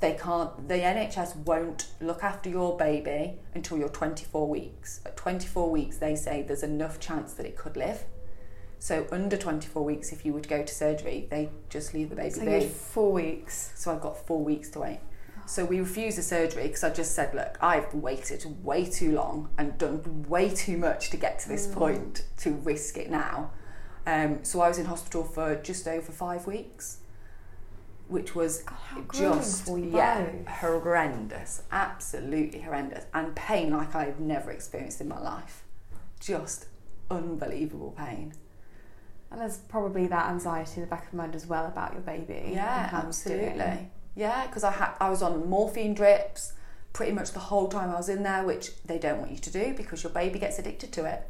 they 0.00 0.14
can't. 0.14 0.68
The 0.68 0.76
NHS 0.76 1.36
won't 1.36 1.88
look 2.00 2.22
after 2.24 2.48
your 2.48 2.76
baby 2.76 3.38
until 3.54 3.76
you're 3.76 3.88
24 3.88 4.48
weeks. 4.48 5.00
At 5.04 5.16
24 5.16 5.70
weeks, 5.70 5.98
they 5.98 6.16
say 6.16 6.42
there's 6.42 6.62
enough 6.62 6.98
chance 7.00 7.34
that 7.34 7.44
it 7.44 7.56
could 7.56 7.76
live. 7.76 8.04
So 8.84 9.06
under 9.10 9.38
24 9.38 9.82
weeks, 9.82 10.12
if 10.12 10.26
you 10.26 10.34
would 10.34 10.46
go 10.46 10.62
to 10.62 10.74
surgery, 10.74 11.26
they 11.30 11.48
just 11.70 11.94
leave 11.94 12.10
the 12.10 12.16
baby 12.16 12.30
So 12.32 12.44
be. 12.44 12.66
four 12.66 13.12
weeks. 13.12 13.72
So 13.76 13.90
I've 13.90 14.02
got 14.02 14.26
four 14.26 14.44
weeks 14.44 14.68
to 14.72 14.80
wait. 14.80 15.00
So 15.46 15.64
we 15.64 15.80
refused 15.80 16.18
the 16.18 16.22
surgery 16.22 16.64
because 16.64 16.84
I 16.84 16.90
just 16.90 17.14
said, 17.14 17.34
look, 17.34 17.56
I've 17.62 17.94
waited 17.94 18.44
way 18.62 18.84
too 18.84 19.12
long 19.12 19.48
and 19.56 19.78
done 19.78 20.26
way 20.28 20.50
too 20.50 20.76
much 20.76 21.08
to 21.12 21.16
get 21.16 21.38
to 21.38 21.48
this 21.48 21.66
point 21.66 22.26
to 22.40 22.50
risk 22.50 22.98
it 22.98 23.10
now. 23.10 23.52
Um, 24.06 24.44
so 24.44 24.60
I 24.60 24.68
was 24.68 24.76
in 24.76 24.84
hospital 24.84 25.24
for 25.24 25.54
just 25.54 25.88
over 25.88 26.12
five 26.12 26.46
weeks, 26.46 26.98
which 28.08 28.34
was 28.34 28.64
God, 28.64 29.10
just 29.14 29.66
yeah 29.78 30.26
both. 30.26 30.46
horrendous, 30.46 31.62
absolutely 31.72 32.60
horrendous, 32.60 33.06
and 33.14 33.34
pain 33.34 33.70
like 33.70 33.94
I've 33.94 34.20
never 34.20 34.50
experienced 34.50 35.00
in 35.00 35.08
my 35.08 35.20
life. 35.20 35.64
Just 36.20 36.66
unbelievable 37.10 37.94
pain. 37.96 38.34
And 39.34 39.42
there's 39.42 39.58
probably 39.58 40.06
that 40.06 40.30
anxiety 40.30 40.74
in 40.76 40.80
the 40.82 40.86
back 40.86 41.08
of 41.08 41.12
your 41.12 41.20
mind 41.20 41.34
as 41.34 41.44
well 41.44 41.66
about 41.66 41.92
your 41.92 42.02
baby. 42.02 42.52
Yeah, 42.52 42.82
and 42.82 42.90
how 42.90 43.08
it's 43.08 43.24
doing. 43.24 43.40
absolutely. 43.40 43.90
Yeah, 44.14 44.46
because 44.46 44.62
I 44.62 44.70
had 44.70 44.92
I 45.00 45.10
was 45.10 45.22
on 45.22 45.50
morphine 45.50 45.92
drips 45.92 46.52
pretty 46.92 47.10
much 47.10 47.32
the 47.32 47.40
whole 47.40 47.66
time 47.66 47.90
I 47.90 47.96
was 47.96 48.08
in 48.08 48.22
there, 48.22 48.44
which 48.44 48.70
they 48.84 48.96
don't 48.98 49.18
want 49.18 49.32
you 49.32 49.38
to 49.38 49.50
do 49.50 49.74
because 49.74 50.04
your 50.04 50.12
baby 50.12 50.38
gets 50.38 50.60
addicted 50.60 50.92
to 50.92 51.04
it. 51.04 51.28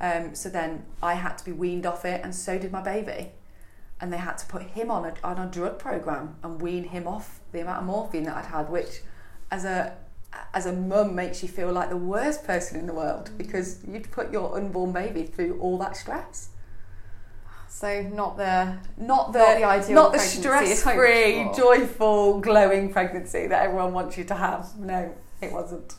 Um, 0.00 0.34
so 0.34 0.48
then 0.48 0.86
I 1.02 1.12
had 1.12 1.36
to 1.36 1.44
be 1.44 1.52
weaned 1.52 1.84
off 1.84 2.06
it, 2.06 2.22
and 2.24 2.34
so 2.34 2.58
did 2.58 2.72
my 2.72 2.80
baby. 2.80 3.32
And 4.00 4.10
they 4.10 4.16
had 4.16 4.38
to 4.38 4.46
put 4.46 4.62
him 4.62 4.90
on 4.90 5.04
a 5.04 5.14
on 5.22 5.38
a 5.38 5.50
drug 5.50 5.78
program 5.78 6.36
and 6.42 6.60
wean 6.62 6.84
him 6.84 7.06
off 7.06 7.40
the 7.52 7.60
amount 7.60 7.80
of 7.80 7.84
morphine 7.84 8.24
that 8.24 8.36
I'd 8.38 8.46
had, 8.46 8.70
which, 8.70 9.02
as 9.50 9.66
a 9.66 9.98
as 10.54 10.64
a 10.64 10.72
mum, 10.72 11.14
makes 11.14 11.42
you 11.42 11.48
feel 11.50 11.70
like 11.70 11.90
the 11.90 11.98
worst 11.98 12.44
person 12.44 12.80
in 12.80 12.86
the 12.86 12.94
world 12.94 13.30
because 13.36 13.84
you'd 13.86 14.10
put 14.10 14.32
your 14.32 14.56
unborn 14.56 14.92
baby 14.92 15.24
through 15.24 15.60
all 15.60 15.76
that 15.78 15.98
stress. 15.98 16.48
So 17.74 18.02
not 18.02 18.36
the 18.36 18.76
not 18.98 19.32
the, 19.32 19.38
Not 19.40 19.56
the 19.58 19.64
ideal 19.64 19.94
not 19.94 20.12
the 20.12 20.18
stress-free, 20.18 21.50
joyful, 21.56 22.38
glowing 22.40 22.92
pregnancy 22.92 23.46
that 23.46 23.62
everyone 23.64 23.92
wants 23.94 24.16
you 24.18 24.24
to 24.24 24.34
have. 24.34 24.78
No, 24.78 25.12
it 25.40 25.50
wasn't. 25.50 25.94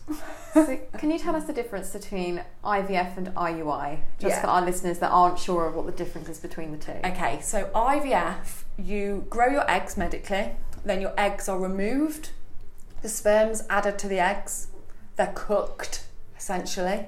so 0.53 0.79
can 0.97 1.09
you 1.11 1.17
tell 1.17 1.35
us 1.35 1.45
the 1.45 1.51
difference 1.51 1.89
between 1.89 2.43
IVF 2.63 3.17
and 3.17 3.33
IUI? 3.35 3.99
Just 4.19 4.35
Yeah. 4.35 4.41
for 4.41 4.47
our 4.47 4.61
listeners 4.61 4.99
that 4.99 5.09
aren't 5.09 5.39
sure 5.39 5.65
of 5.65 5.75
what 5.75 5.87
the 5.87 5.91
difference 5.91 6.29
is 6.29 6.39
between 6.39 6.71
the 6.71 6.77
two. 6.77 6.99
Okay, 7.03 7.41
so 7.41 7.69
IVF, 7.75 8.63
you 8.77 9.25
grow 9.29 9.47
your 9.47 9.69
eggs 9.69 9.97
medically, 9.97 10.55
then 10.85 11.01
your 11.01 11.13
eggs 11.17 11.49
are 11.49 11.59
removed, 11.59 12.29
the 13.01 13.09
sperm's 13.09 13.63
added 13.69 13.97
to 13.99 14.07
the 14.07 14.19
eggs, 14.19 14.67
they're 15.15 15.33
cooked 15.35 16.05
essentially, 16.37 17.07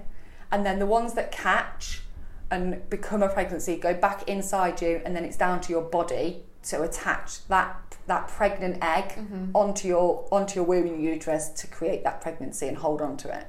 and 0.51 0.65
then 0.65 0.79
the 0.79 0.87
ones 0.87 1.13
that 1.13 1.31
catch 1.31 2.01
and 2.51 2.87
become 2.89 3.23
a 3.23 3.29
pregnancy 3.29 3.75
go 3.75 3.93
back 3.93 4.27
inside 4.27 4.81
you, 4.81 5.01
and 5.05 5.15
then 5.15 5.25
it's 5.25 5.37
down 5.37 5.61
to 5.61 5.71
your 5.71 5.81
body 5.81 6.43
to 6.63 6.81
attach 6.81 7.47
that 7.47 7.97
that 8.07 8.27
pregnant 8.27 8.83
egg 8.83 9.09
mm-hmm. 9.09 9.49
onto 9.53 9.87
your 9.87 10.27
onto 10.31 10.55
your 10.55 10.63
womb 10.63 10.87
and 10.87 11.01
your 11.01 11.13
uterus 11.13 11.49
to 11.49 11.67
create 11.67 12.03
that 12.03 12.21
pregnancy 12.21 12.67
and 12.67 12.77
hold 12.77 13.01
on 13.01 13.17
to 13.17 13.35
it. 13.35 13.47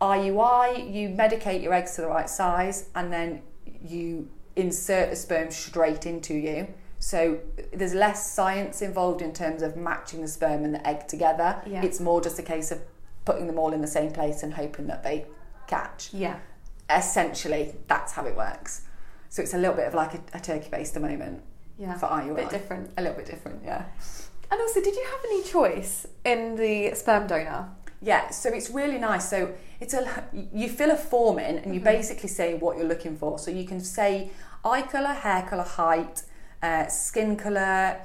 IUI, 0.00 0.92
you 0.92 1.08
medicate 1.10 1.62
your 1.62 1.72
eggs 1.72 1.94
to 1.96 2.02
the 2.02 2.08
right 2.08 2.28
size 2.28 2.88
and 2.94 3.12
then 3.12 3.42
you 3.82 4.28
insert 4.56 5.10
the 5.10 5.16
sperm 5.16 5.50
straight 5.50 6.06
into 6.06 6.34
you. 6.34 6.68
So 6.98 7.38
there's 7.72 7.94
less 7.94 8.32
science 8.32 8.82
involved 8.82 9.20
in 9.20 9.32
terms 9.32 9.62
of 9.62 9.76
matching 9.76 10.22
the 10.22 10.28
sperm 10.28 10.64
and 10.64 10.74
the 10.74 10.86
egg 10.86 11.06
together. 11.06 11.60
Yeah. 11.66 11.82
It's 11.82 12.00
more 12.00 12.20
just 12.20 12.38
a 12.38 12.42
case 12.42 12.70
of 12.70 12.80
putting 13.24 13.46
them 13.46 13.58
all 13.58 13.72
in 13.72 13.80
the 13.80 13.86
same 13.86 14.10
place 14.10 14.42
and 14.42 14.54
hoping 14.54 14.86
that 14.86 15.02
they 15.02 15.26
catch. 15.66 16.12
Yeah. 16.12 16.38
Essentially, 16.90 17.74
that's 17.88 18.12
how 18.12 18.26
it 18.26 18.36
works. 18.36 18.82
So 19.30 19.42
it's 19.42 19.54
a 19.54 19.58
little 19.58 19.74
bit 19.74 19.86
of 19.86 19.94
like 19.94 20.14
a, 20.14 20.20
a 20.34 20.40
turkey 20.40 20.68
baster 20.70 21.00
moment 21.00 21.42
Yeah. 21.78 21.96
for 21.98 22.06
IUI. 22.06 22.30
A 22.32 22.34
bit 22.34 22.50
different. 22.50 22.90
A 22.96 23.02
little 23.02 23.16
bit 23.16 23.26
different, 23.26 23.62
yeah. 23.64 23.84
And 24.50 24.60
also, 24.60 24.80
did 24.82 24.94
you 24.94 25.04
have 25.04 25.20
any 25.24 25.42
choice 25.42 26.06
in 26.24 26.56
the 26.56 26.94
sperm 26.94 27.26
donor? 27.26 27.70
Yeah, 28.02 28.28
so 28.30 28.50
it's 28.50 28.70
really 28.70 28.98
nice. 28.98 29.28
So 29.30 29.54
it's 29.80 29.94
a 29.94 30.24
you 30.52 30.68
fill 30.68 30.90
a 30.90 30.96
form 30.96 31.38
in 31.38 31.58
and 31.58 31.74
you 31.74 31.80
Mhm. 31.80 31.84
basically 31.84 32.28
say 32.28 32.54
what 32.54 32.76
you're 32.76 32.86
looking 32.86 33.16
for. 33.16 33.38
So 33.38 33.50
you 33.50 33.64
can 33.66 33.80
say 33.80 34.30
eye 34.64 34.82
colour, 34.82 35.14
hair 35.14 35.42
colour, 35.48 35.62
height, 35.64 36.22
uh, 36.62 36.86
skin 36.88 37.36
colour, 37.36 38.00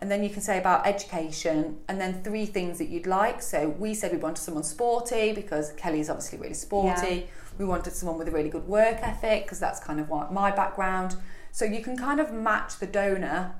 and 0.00 0.10
then 0.10 0.22
you 0.22 0.28
can 0.30 0.42
say 0.42 0.58
about 0.58 0.86
education 0.86 1.80
and 1.88 1.98
then 2.00 2.22
three 2.22 2.44
things 2.46 2.76
that 2.78 2.88
you'd 2.88 3.06
like. 3.06 3.40
So 3.42 3.70
we 3.70 3.94
said 3.94 4.12
we 4.12 4.18
wanted 4.18 4.42
someone 4.42 4.64
sporty 4.64 5.32
because 5.32 5.72
Kelly's 5.72 6.10
obviously 6.10 6.38
really 6.38 6.54
sporty. 6.54 7.28
We 7.58 7.64
wanted 7.64 7.92
someone 7.92 8.18
with 8.18 8.28
a 8.28 8.30
really 8.30 8.48
good 8.48 8.66
work 8.68 8.98
ethic 9.02 9.44
because 9.44 9.58
that's 9.60 9.80
kind 9.80 10.00
of 10.00 10.08
what 10.08 10.32
my 10.32 10.50
background. 10.50 11.16
So 11.52 11.64
you 11.64 11.82
can 11.82 11.96
kind 11.96 12.20
of 12.20 12.32
match 12.32 12.78
the 12.78 12.86
donor 12.86 13.54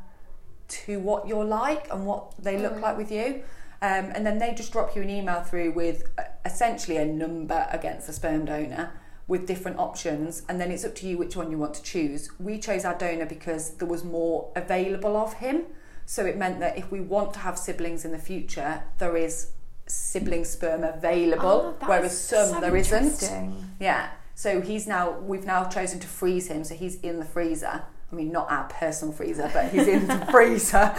to 0.69 1.01
what 1.01 1.27
you're 1.27 1.45
like 1.45 1.91
and 1.93 2.07
what 2.07 2.33
they 2.39 2.59
look 2.59 2.75
Mm. 2.75 2.81
like 2.83 2.97
with 2.97 3.11
you. 3.11 3.43
Um, 3.81 4.11
and 4.15 4.27
then 4.27 4.39
they 4.39 4.55
just 4.55 4.73
drop 4.73 4.95
you 4.97 5.03
an 5.03 5.11
email 5.11 5.43
through 5.43 5.73
with 5.73 6.05
uh, 6.19 6.23
essentially 6.45 6.97
a 6.97 7.05
number 7.05 7.67
against 7.71 8.07
the 8.07 8.13
sperm 8.13 8.45
donor 8.45 8.91
with 9.29 9.47
different 9.47 9.79
options, 9.79 10.43
and 10.49 10.59
then 10.61 10.71
it's 10.73 10.85
up 10.85 10.95
to 10.97 11.07
you 11.07 11.19
which 11.19 11.37
one 11.37 11.51
you 11.51 11.59
want 11.59 11.75
to 11.75 11.83
choose. 11.83 12.31
We 12.41 12.59
chose 12.59 12.85
our 12.85 12.95
donor 12.97 13.27
because 13.27 13.75
there 13.77 13.87
was 13.87 14.03
more 14.03 14.51
available 14.57 15.17
of 15.17 15.35
him, 15.35 15.67
so 16.07 16.25
it 16.25 16.37
meant 16.39 16.61
that 16.61 16.79
if 16.79 16.91
we 16.91 17.01
want 17.01 17.35
to 17.35 17.41
have 17.41 17.59
siblings 17.59 18.05
in 18.07 18.11
the 18.13 18.19
future, 18.19 18.83
there 18.97 19.17
is 19.19 19.53
sibling 19.89 20.45
sperm 20.45 20.85
available, 20.85 21.77
ah, 21.81 21.85
Oh, 21.85 21.89
whereas 21.89 22.19
some 22.19 22.55
so 22.55 22.61
there 22.61 22.77
isn't. 22.77 23.31
Yeah. 23.81 24.11
So 24.35 24.61
he's 24.61 24.87
now 24.87 25.19
we've 25.19 25.45
now 25.45 25.65
chosen 25.69 25.99
to 26.01 26.07
freeze 26.07 26.47
him, 26.49 26.63
so 26.65 26.75
he's 26.75 26.97
in 27.01 27.19
the 27.19 27.25
freezer. 27.25 27.83
I 28.11 28.15
mean, 28.15 28.33
not 28.33 28.51
our 28.51 28.65
personal 28.69 29.13
freezer, 29.13 29.51
but 29.53 29.71
he's 29.71 29.87
in 29.87 30.07
the 30.07 30.27
freezer. 30.31 30.95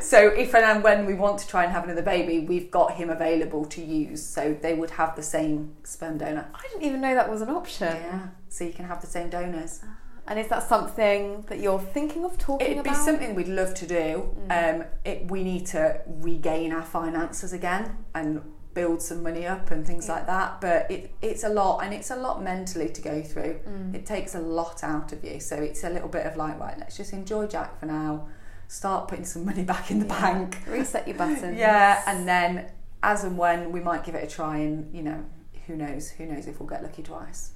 So 0.00 0.28
if 0.28 0.52
and 0.52 0.82
when 0.82 1.06
we 1.06 1.14
want 1.14 1.38
to 1.40 1.46
try 1.46 1.62
and 1.62 1.72
have 1.72 1.84
another 1.84 2.02
baby, 2.02 2.40
we've 2.40 2.72
got 2.72 2.94
him 2.94 3.08
available 3.08 3.64
to 3.66 3.80
use. 3.84 4.24
So 4.26 4.56
they 4.60 4.74
would 4.74 4.90
have 4.90 5.14
the 5.14 5.22
same 5.22 5.76
sperm 5.84 6.18
donor. 6.18 6.48
I 6.52 6.62
didn't 6.62 6.82
even 6.82 7.00
know 7.00 7.14
that 7.14 7.30
was 7.30 7.40
an 7.40 7.50
option. 7.50 7.94
Yeah. 7.94 8.28
So 8.48 8.64
you 8.64 8.72
can 8.72 8.86
have 8.86 9.00
the 9.00 9.06
same 9.06 9.30
donors. 9.30 9.80
Ah. 9.84 9.96
And 10.30 10.38
is 10.38 10.46
that 10.48 10.62
something 10.62 11.42
that 11.48 11.58
you're 11.58 11.80
thinking 11.80 12.24
of 12.24 12.38
talking 12.38 12.78
about? 12.78 12.86
It'd 12.86 12.92
be 12.92 12.94
something 12.94 13.34
we'd 13.34 13.48
love 13.48 13.74
to 13.74 13.86
do. 13.86 14.30
Mm. 14.48 14.80
Um, 14.80 14.84
it, 15.04 15.28
we 15.30 15.42
need 15.42 15.66
to 15.66 16.00
regain 16.06 16.72
our 16.72 16.84
finances 16.84 17.52
again 17.52 17.96
and 18.14 18.40
build 18.72 19.02
some 19.02 19.24
money 19.24 19.44
up 19.44 19.72
and 19.72 19.84
things 19.84 20.06
Yeah. 20.06 20.14
like 20.14 20.26
that. 20.28 20.60
But 20.60 20.88
it, 20.88 21.12
it's 21.20 21.42
a 21.42 21.48
lot, 21.48 21.82
and 21.84 21.92
it's 21.92 22.10
a 22.12 22.16
lot 22.16 22.44
mentally 22.44 22.88
to 22.90 23.02
go 23.02 23.20
through. 23.22 23.58
Mm. 23.68 23.92
It 23.96 24.06
takes 24.06 24.36
a 24.36 24.40
lot 24.40 24.84
out 24.84 25.12
of 25.12 25.24
you. 25.24 25.40
So 25.40 25.56
it's 25.56 25.82
a 25.82 25.90
little 25.90 26.08
bit 26.08 26.24
of 26.24 26.36
like, 26.36 26.60
right, 26.60 26.78
let's 26.78 26.96
just 26.96 27.12
enjoy 27.12 27.48
Jack 27.48 27.80
for 27.80 27.86
now. 27.86 28.28
Start 28.68 29.08
putting 29.08 29.24
some 29.24 29.44
money 29.44 29.64
back 29.74 29.90
in 29.90 29.98
the 29.98 30.06
Yeah. 30.06 30.20
bank. 30.20 30.58
Reset 30.68 31.08
your 31.08 31.16
buttons. 31.18 31.58
Yeah, 31.58 32.02
and 32.06 32.28
then 32.28 32.70
as 33.02 33.24
and 33.24 33.36
when 33.36 33.72
we 33.72 33.80
might 33.80 34.04
give 34.04 34.14
it 34.14 34.22
a 34.22 34.28
try, 34.32 34.58
and 34.58 34.94
you 34.94 35.02
know, 35.02 35.24
who 35.66 35.74
knows? 35.74 36.10
Who 36.10 36.26
knows 36.26 36.46
if 36.46 36.60
we'll 36.60 36.68
get 36.68 36.84
lucky 36.84 37.02
twice? 37.02 37.50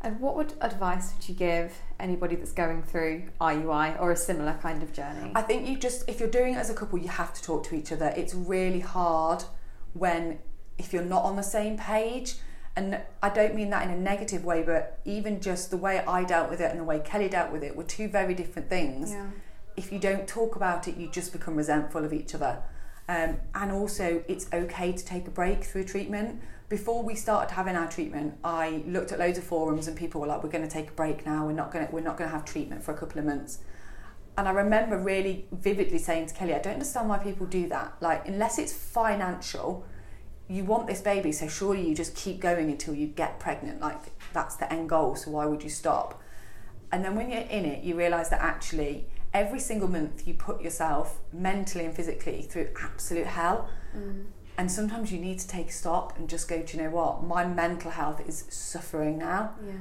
And 0.00 0.20
what 0.20 0.36
would 0.36 0.52
advice 0.60 1.12
would 1.14 1.28
you 1.28 1.34
give 1.34 1.74
anybody 1.98 2.36
that's 2.36 2.52
going 2.52 2.82
through 2.82 3.24
IUI 3.40 4.00
or 4.00 4.12
a 4.12 4.16
similar 4.16 4.56
kind 4.62 4.82
of 4.82 4.92
journey? 4.92 5.32
I 5.34 5.42
think 5.42 5.68
you 5.68 5.76
just, 5.76 6.08
if 6.08 6.20
you're 6.20 6.30
doing 6.30 6.54
it 6.54 6.58
as 6.58 6.70
a 6.70 6.74
couple, 6.74 6.98
you 6.98 7.08
have 7.08 7.34
to 7.34 7.42
talk 7.42 7.64
to 7.64 7.74
each 7.74 7.90
other. 7.90 8.12
It's 8.16 8.32
really 8.32 8.80
hard 8.80 9.42
when, 9.94 10.38
if 10.78 10.92
you're 10.92 11.02
not 11.04 11.24
on 11.24 11.34
the 11.34 11.42
same 11.42 11.76
page. 11.76 12.36
And 12.76 13.00
I 13.20 13.28
don't 13.30 13.56
mean 13.56 13.70
that 13.70 13.84
in 13.84 13.90
a 13.90 13.98
negative 13.98 14.44
way, 14.44 14.62
but 14.62 15.00
even 15.04 15.40
just 15.40 15.70
the 15.72 15.76
way 15.76 15.98
I 15.98 16.22
dealt 16.22 16.48
with 16.48 16.60
it 16.60 16.70
and 16.70 16.78
the 16.78 16.84
way 16.84 17.00
Kelly 17.00 17.28
dealt 17.28 17.50
with 17.50 17.64
it 17.64 17.74
were 17.74 17.82
two 17.82 18.06
very 18.06 18.34
different 18.34 18.68
things. 18.68 19.10
yeah. 19.10 19.26
If 19.76 19.92
you 19.92 19.98
don't 19.98 20.26
talk 20.28 20.54
about 20.56 20.86
it, 20.86 20.96
you 20.96 21.08
just 21.08 21.32
become 21.32 21.56
resentful 21.56 22.04
of 22.04 22.12
each 22.12 22.34
other. 22.36 22.62
Um, 23.08 23.38
and 23.54 23.72
also, 23.72 24.22
it's 24.28 24.46
okay 24.52 24.92
to 24.92 25.04
take 25.04 25.26
a 25.26 25.30
break 25.30 25.64
through 25.64 25.84
treatment. 25.84 26.42
Before 26.68 27.02
we 27.02 27.14
started 27.14 27.54
having 27.54 27.74
our 27.74 27.88
treatment, 27.88 28.36
I 28.44 28.82
looked 28.86 29.12
at 29.12 29.18
loads 29.18 29.38
of 29.38 29.44
forums 29.44 29.88
and 29.88 29.96
people 29.96 30.20
were 30.20 30.26
like, 30.26 30.42
"We're 30.42 30.50
going 30.50 30.68
to 30.68 30.70
take 30.70 30.90
a 30.90 30.92
break 30.92 31.24
now. 31.24 31.46
We're 31.46 31.52
not 31.52 31.72
going 31.72 31.86
to. 31.86 31.92
We're 31.92 32.02
not 32.02 32.18
going 32.18 32.28
to 32.28 32.36
have 32.36 32.44
treatment 32.44 32.84
for 32.84 32.92
a 32.92 32.98
couple 32.98 33.18
of 33.18 33.24
months." 33.24 33.60
And 34.36 34.46
I 34.46 34.50
remember 34.50 34.98
really 34.98 35.46
vividly 35.50 35.98
saying 35.98 36.26
to 36.26 36.34
Kelly, 36.34 36.54
"I 36.54 36.58
don't 36.58 36.74
understand 36.74 37.08
why 37.08 37.16
people 37.18 37.46
do 37.46 37.66
that. 37.68 37.94
Like, 38.00 38.28
unless 38.28 38.58
it's 38.58 38.72
financial, 38.72 39.86
you 40.46 40.64
want 40.64 40.86
this 40.86 41.00
baby, 41.00 41.32
so 41.32 41.48
surely 41.48 41.88
you 41.88 41.94
just 41.94 42.14
keep 42.14 42.38
going 42.40 42.70
until 42.70 42.94
you 42.94 43.06
get 43.06 43.40
pregnant. 43.40 43.80
Like, 43.80 43.98
that's 44.34 44.56
the 44.56 44.70
end 44.70 44.90
goal. 44.90 45.14
So 45.14 45.30
why 45.30 45.46
would 45.46 45.62
you 45.62 45.70
stop?" 45.70 46.20
And 46.92 47.02
then 47.02 47.16
when 47.16 47.30
you're 47.30 47.40
in 47.40 47.64
it, 47.64 47.82
you 47.82 47.96
realise 47.96 48.28
that 48.28 48.42
actually 48.42 49.08
every 49.38 49.60
single 49.60 49.88
month 49.88 50.26
you 50.26 50.34
put 50.34 50.60
yourself 50.60 51.20
mentally 51.32 51.84
and 51.84 51.94
physically 51.94 52.42
through 52.42 52.68
absolute 52.82 53.26
hell. 53.26 53.68
Mm. 53.96 54.24
And 54.58 54.70
sometimes 54.70 55.12
you 55.12 55.20
need 55.20 55.38
to 55.38 55.46
take 55.46 55.68
a 55.68 55.72
stop 55.72 56.18
and 56.18 56.28
just 56.28 56.48
go, 56.48 56.60
do 56.60 56.76
you 56.76 56.82
know 56.82 56.90
what? 56.90 57.22
My 57.22 57.46
mental 57.46 57.92
health 57.92 58.20
is 58.28 58.44
suffering 58.48 59.16
now. 59.16 59.54
Yeah. 59.64 59.74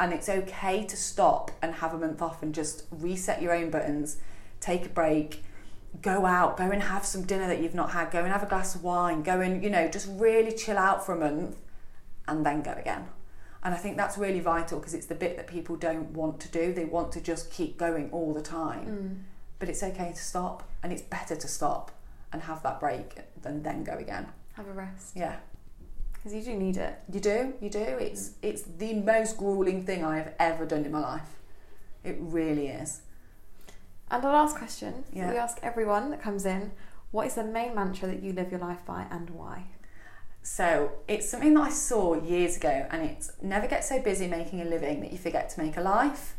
And 0.00 0.14
it's 0.14 0.30
okay 0.30 0.84
to 0.84 0.96
stop 0.96 1.50
and 1.60 1.74
have 1.74 1.92
a 1.92 1.98
month 1.98 2.22
off 2.22 2.42
and 2.42 2.54
just 2.54 2.86
reset 2.90 3.42
your 3.42 3.54
own 3.54 3.70
buttons, 3.70 4.16
take 4.60 4.86
a 4.86 4.88
break, 4.88 5.44
go 6.00 6.24
out, 6.24 6.56
go 6.56 6.70
and 6.70 6.82
have 6.82 7.04
some 7.04 7.24
dinner 7.24 7.46
that 7.46 7.60
you've 7.60 7.74
not 7.74 7.90
had, 7.90 8.10
go 8.10 8.20
and 8.20 8.32
have 8.32 8.42
a 8.42 8.46
glass 8.46 8.74
of 8.74 8.82
wine, 8.82 9.22
go 9.22 9.40
and, 9.42 9.62
you 9.62 9.68
know, 9.68 9.86
just 9.88 10.08
really 10.10 10.52
chill 10.52 10.78
out 10.78 11.04
for 11.04 11.14
a 11.14 11.18
month 11.18 11.58
and 12.26 12.46
then 12.46 12.62
go 12.62 12.72
again. 12.72 13.06
And 13.64 13.74
I 13.74 13.78
think 13.78 13.96
that's 13.96 14.18
really 14.18 14.40
vital 14.40 14.78
because 14.78 14.92
it's 14.94 15.06
the 15.06 15.14
bit 15.14 15.36
that 15.36 15.46
people 15.46 15.76
don't 15.76 16.10
want 16.10 16.38
to 16.40 16.48
do. 16.48 16.74
They 16.74 16.84
want 16.84 17.12
to 17.12 17.20
just 17.20 17.50
keep 17.50 17.78
going 17.78 18.10
all 18.10 18.34
the 18.34 18.42
time. 18.42 18.86
Mm. 18.86 19.22
But 19.58 19.68
it's 19.70 19.82
okay 19.82 20.10
to 20.12 20.22
stop 20.22 20.68
and 20.82 20.92
it's 20.92 21.00
better 21.02 21.34
to 21.34 21.48
stop 21.48 21.90
and 22.32 22.42
have 22.42 22.62
that 22.62 22.78
break 22.78 23.14
than 23.40 23.62
then 23.62 23.82
go 23.82 23.94
again. 23.96 24.26
Have 24.54 24.68
a 24.68 24.72
rest 24.72 25.16
Yeah. 25.16 25.36
because 26.12 26.34
you 26.34 26.42
do 26.42 26.54
need 26.58 26.76
it. 26.76 26.98
You 27.10 27.20
do, 27.20 27.54
you 27.60 27.70
do. 27.70 27.78
It's 27.80 28.32
it's 28.42 28.62
the 28.62 28.94
most 28.94 29.38
grueling 29.38 29.84
thing 29.86 30.04
I 30.04 30.16
have 30.18 30.34
ever 30.38 30.66
done 30.66 30.84
in 30.84 30.92
my 30.92 31.00
life. 31.00 31.38
It 32.02 32.16
really 32.20 32.68
is. 32.68 33.00
And 34.10 34.22
our 34.24 34.32
last 34.32 34.56
question 34.58 35.04
Yeah. 35.12 35.30
we 35.30 35.38
ask 35.38 35.58
everyone 35.62 36.10
that 36.10 36.20
comes 36.20 36.44
in: 36.44 36.72
What 37.12 37.26
is 37.26 37.34
the 37.34 37.44
main 37.44 37.74
mantra 37.74 38.08
that 38.08 38.22
you 38.22 38.32
live 38.34 38.50
your 38.50 38.60
life 38.60 38.84
by, 38.84 39.06
and 39.10 39.30
why? 39.30 39.64
So 40.44 40.92
it's 41.08 41.26
something 41.26 41.54
that 41.54 41.62
I 41.62 41.70
saw 41.70 42.22
years 42.22 42.58
ago, 42.58 42.86
and 42.90 43.02
it's 43.02 43.32
never 43.40 43.66
get 43.66 43.82
so 43.82 43.98
busy 43.98 44.26
making 44.28 44.60
a 44.60 44.66
living 44.66 45.00
that 45.00 45.10
you 45.10 45.16
forget 45.16 45.48
to 45.48 45.60
make 45.60 45.78
a 45.78 45.80
life. 45.80 46.36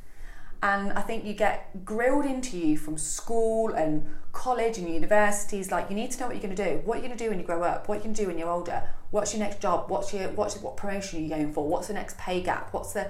And 0.62 0.94
I 0.94 1.02
think 1.02 1.26
you 1.26 1.34
get 1.34 1.84
grilled 1.84 2.26
into 2.26 2.56
you 2.56 2.78
from 2.78 3.00
school 3.00 3.74
and 3.74 4.08
college 4.32 4.78
and 4.78 4.88
universities. 4.88 5.72
Like 5.72 5.90
you 5.90 5.96
need 5.96 6.12
to 6.12 6.20
know 6.20 6.28
what 6.28 6.36
you're 6.36 6.44
going 6.44 6.56
to 6.56 6.64
do. 6.64 6.82
What 6.86 6.98
you're 6.98 7.04
you 7.04 7.08
going 7.10 7.18
to 7.18 7.24
do 7.24 7.30
when 7.32 7.40
you 7.40 7.46
grow 7.46 7.64
up? 7.64 7.90
What 7.90 7.96
are 7.96 7.98
you 7.98 8.04
going 8.04 8.16
to 8.16 8.22
do 8.22 8.28
when 8.28 8.38
you're 8.38 8.50
older? 8.50 8.84
What's 9.10 9.34
your 9.34 9.40
next 9.40 9.60
job? 9.60 9.90
What's 9.90 10.14
your 10.14 10.30
what's 10.30 10.56
what 10.58 10.78
promotion 10.78 11.20
are 11.20 11.24
you 11.24 11.30
going 11.30 11.52
for? 11.52 11.68
What's 11.68 11.88
the 11.88 11.96
next 11.96 12.20
pay 12.20 12.42
gap? 12.42 12.74
What's 12.74 12.94
the 12.94 13.10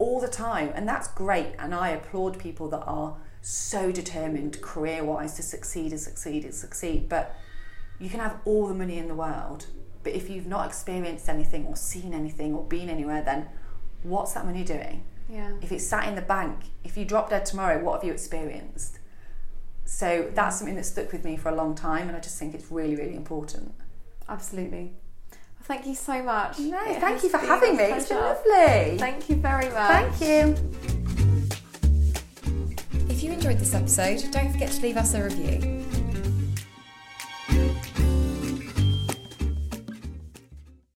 all 0.00 0.20
the 0.20 0.26
time? 0.26 0.72
And 0.74 0.88
that's 0.88 1.06
great. 1.06 1.54
And 1.60 1.72
I 1.72 1.90
applaud 1.90 2.36
people 2.40 2.68
that 2.70 2.82
are 2.82 3.16
so 3.42 3.92
determined 3.92 4.60
career 4.60 5.04
wise 5.04 5.34
to 5.34 5.42
succeed 5.42 5.92
and 5.92 6.00
succeed 6.00 6.44
and 6.44 6.52
succeed. 6.52 7.08
But 7.08 7.36
you 8.00 8.10
can 8.10 8.18
have 8.18 8.40
all 8.44 8.66
the 8.66 8.74
money 8.74 8.98
in 8.98 9.06
the 9.06 9.14
world, 9.14 9.66
but 10.02 10.12
if 10.12 10.28
you've 10.28 10.46
not 10.46 10.66
experienced 10.66 11.28
anything 11.28 11.66
or 11.66 11.76
seen 11.76 12.12
anything 12.14 12.54
or 12.54 12.64
been 12.64 12.88
anywhere, 12.88 13.22
then 13.22 13.48
what's 14.02 14.32
that 14.32 14.44
money 14.44 14.64
doing? 14.64 15.04
Yeah. 15.28 15.52
If 15.62 15.72
it's 15.72 15.86
sat 15.86 16.08
in 16.08 16.14
the 16.14 16.22
bank, 16.22 16.58
if 16.84 16.96
you 16.96 17.04
drop 17.04 17.30
dead 17.30 17.46
tomorrow, 17.46 17.82
what 17.82 17.94
have 17.94 18.04
you 18.04 18.12
experienced? 18.12 18.98
So 19.84 20.30
that's 20.34 20.56
something 20.58 20.76
that 20.76 20.84
stuck 20.84 21.12
with 21.12 21.24
me 21.24 21.36
for 21.36 21.48
a 21.50 21.54
long 21.54 21.74
time, 21.74 22.08
and 22.08 22.16
I 22.16 22.20
just 22.20 22.38
think 22.38 22.54
it's 22.54 22.70
really, 22.70 22.96
really 22.96 23.14
important. 23.14 23.74
Absolutely. 24.28 24.92
Well, 25.30 25.64
thank 25.64 25.86
you 25.86 25.94
so 25.94 26.22
much. 26.22 26.58
No, 26.58 26.82
It 26.84 27.00
thank 27.00 27.22
you 27.22 27.28
for 27.28 27.38
been 27.38 27.46
having 27.48 27.70
a 27.70 27.74
me. 27.74 27.84
It's 27.84 28.08
been 28.08 28.18
lovely. 28.18 28.98
Thank 28.98 29.28
you 29.28 29.36
very 29.36 29.68
much. 29.70 30.14
Thank 30.14 30.20
you. 30.20 30.56
If 33.08 33.22
you 33.22 33.32
enjoyed 33.32 33.58
this 33.58 33.74
episode, 33.74 34.24
don't 34.32 34.50
forget 34.50 34.70
to 34.72 34.82
leave 34.82 34.96
us 34.96 35.14
a 35.14 35.22
review. 35.24 35.81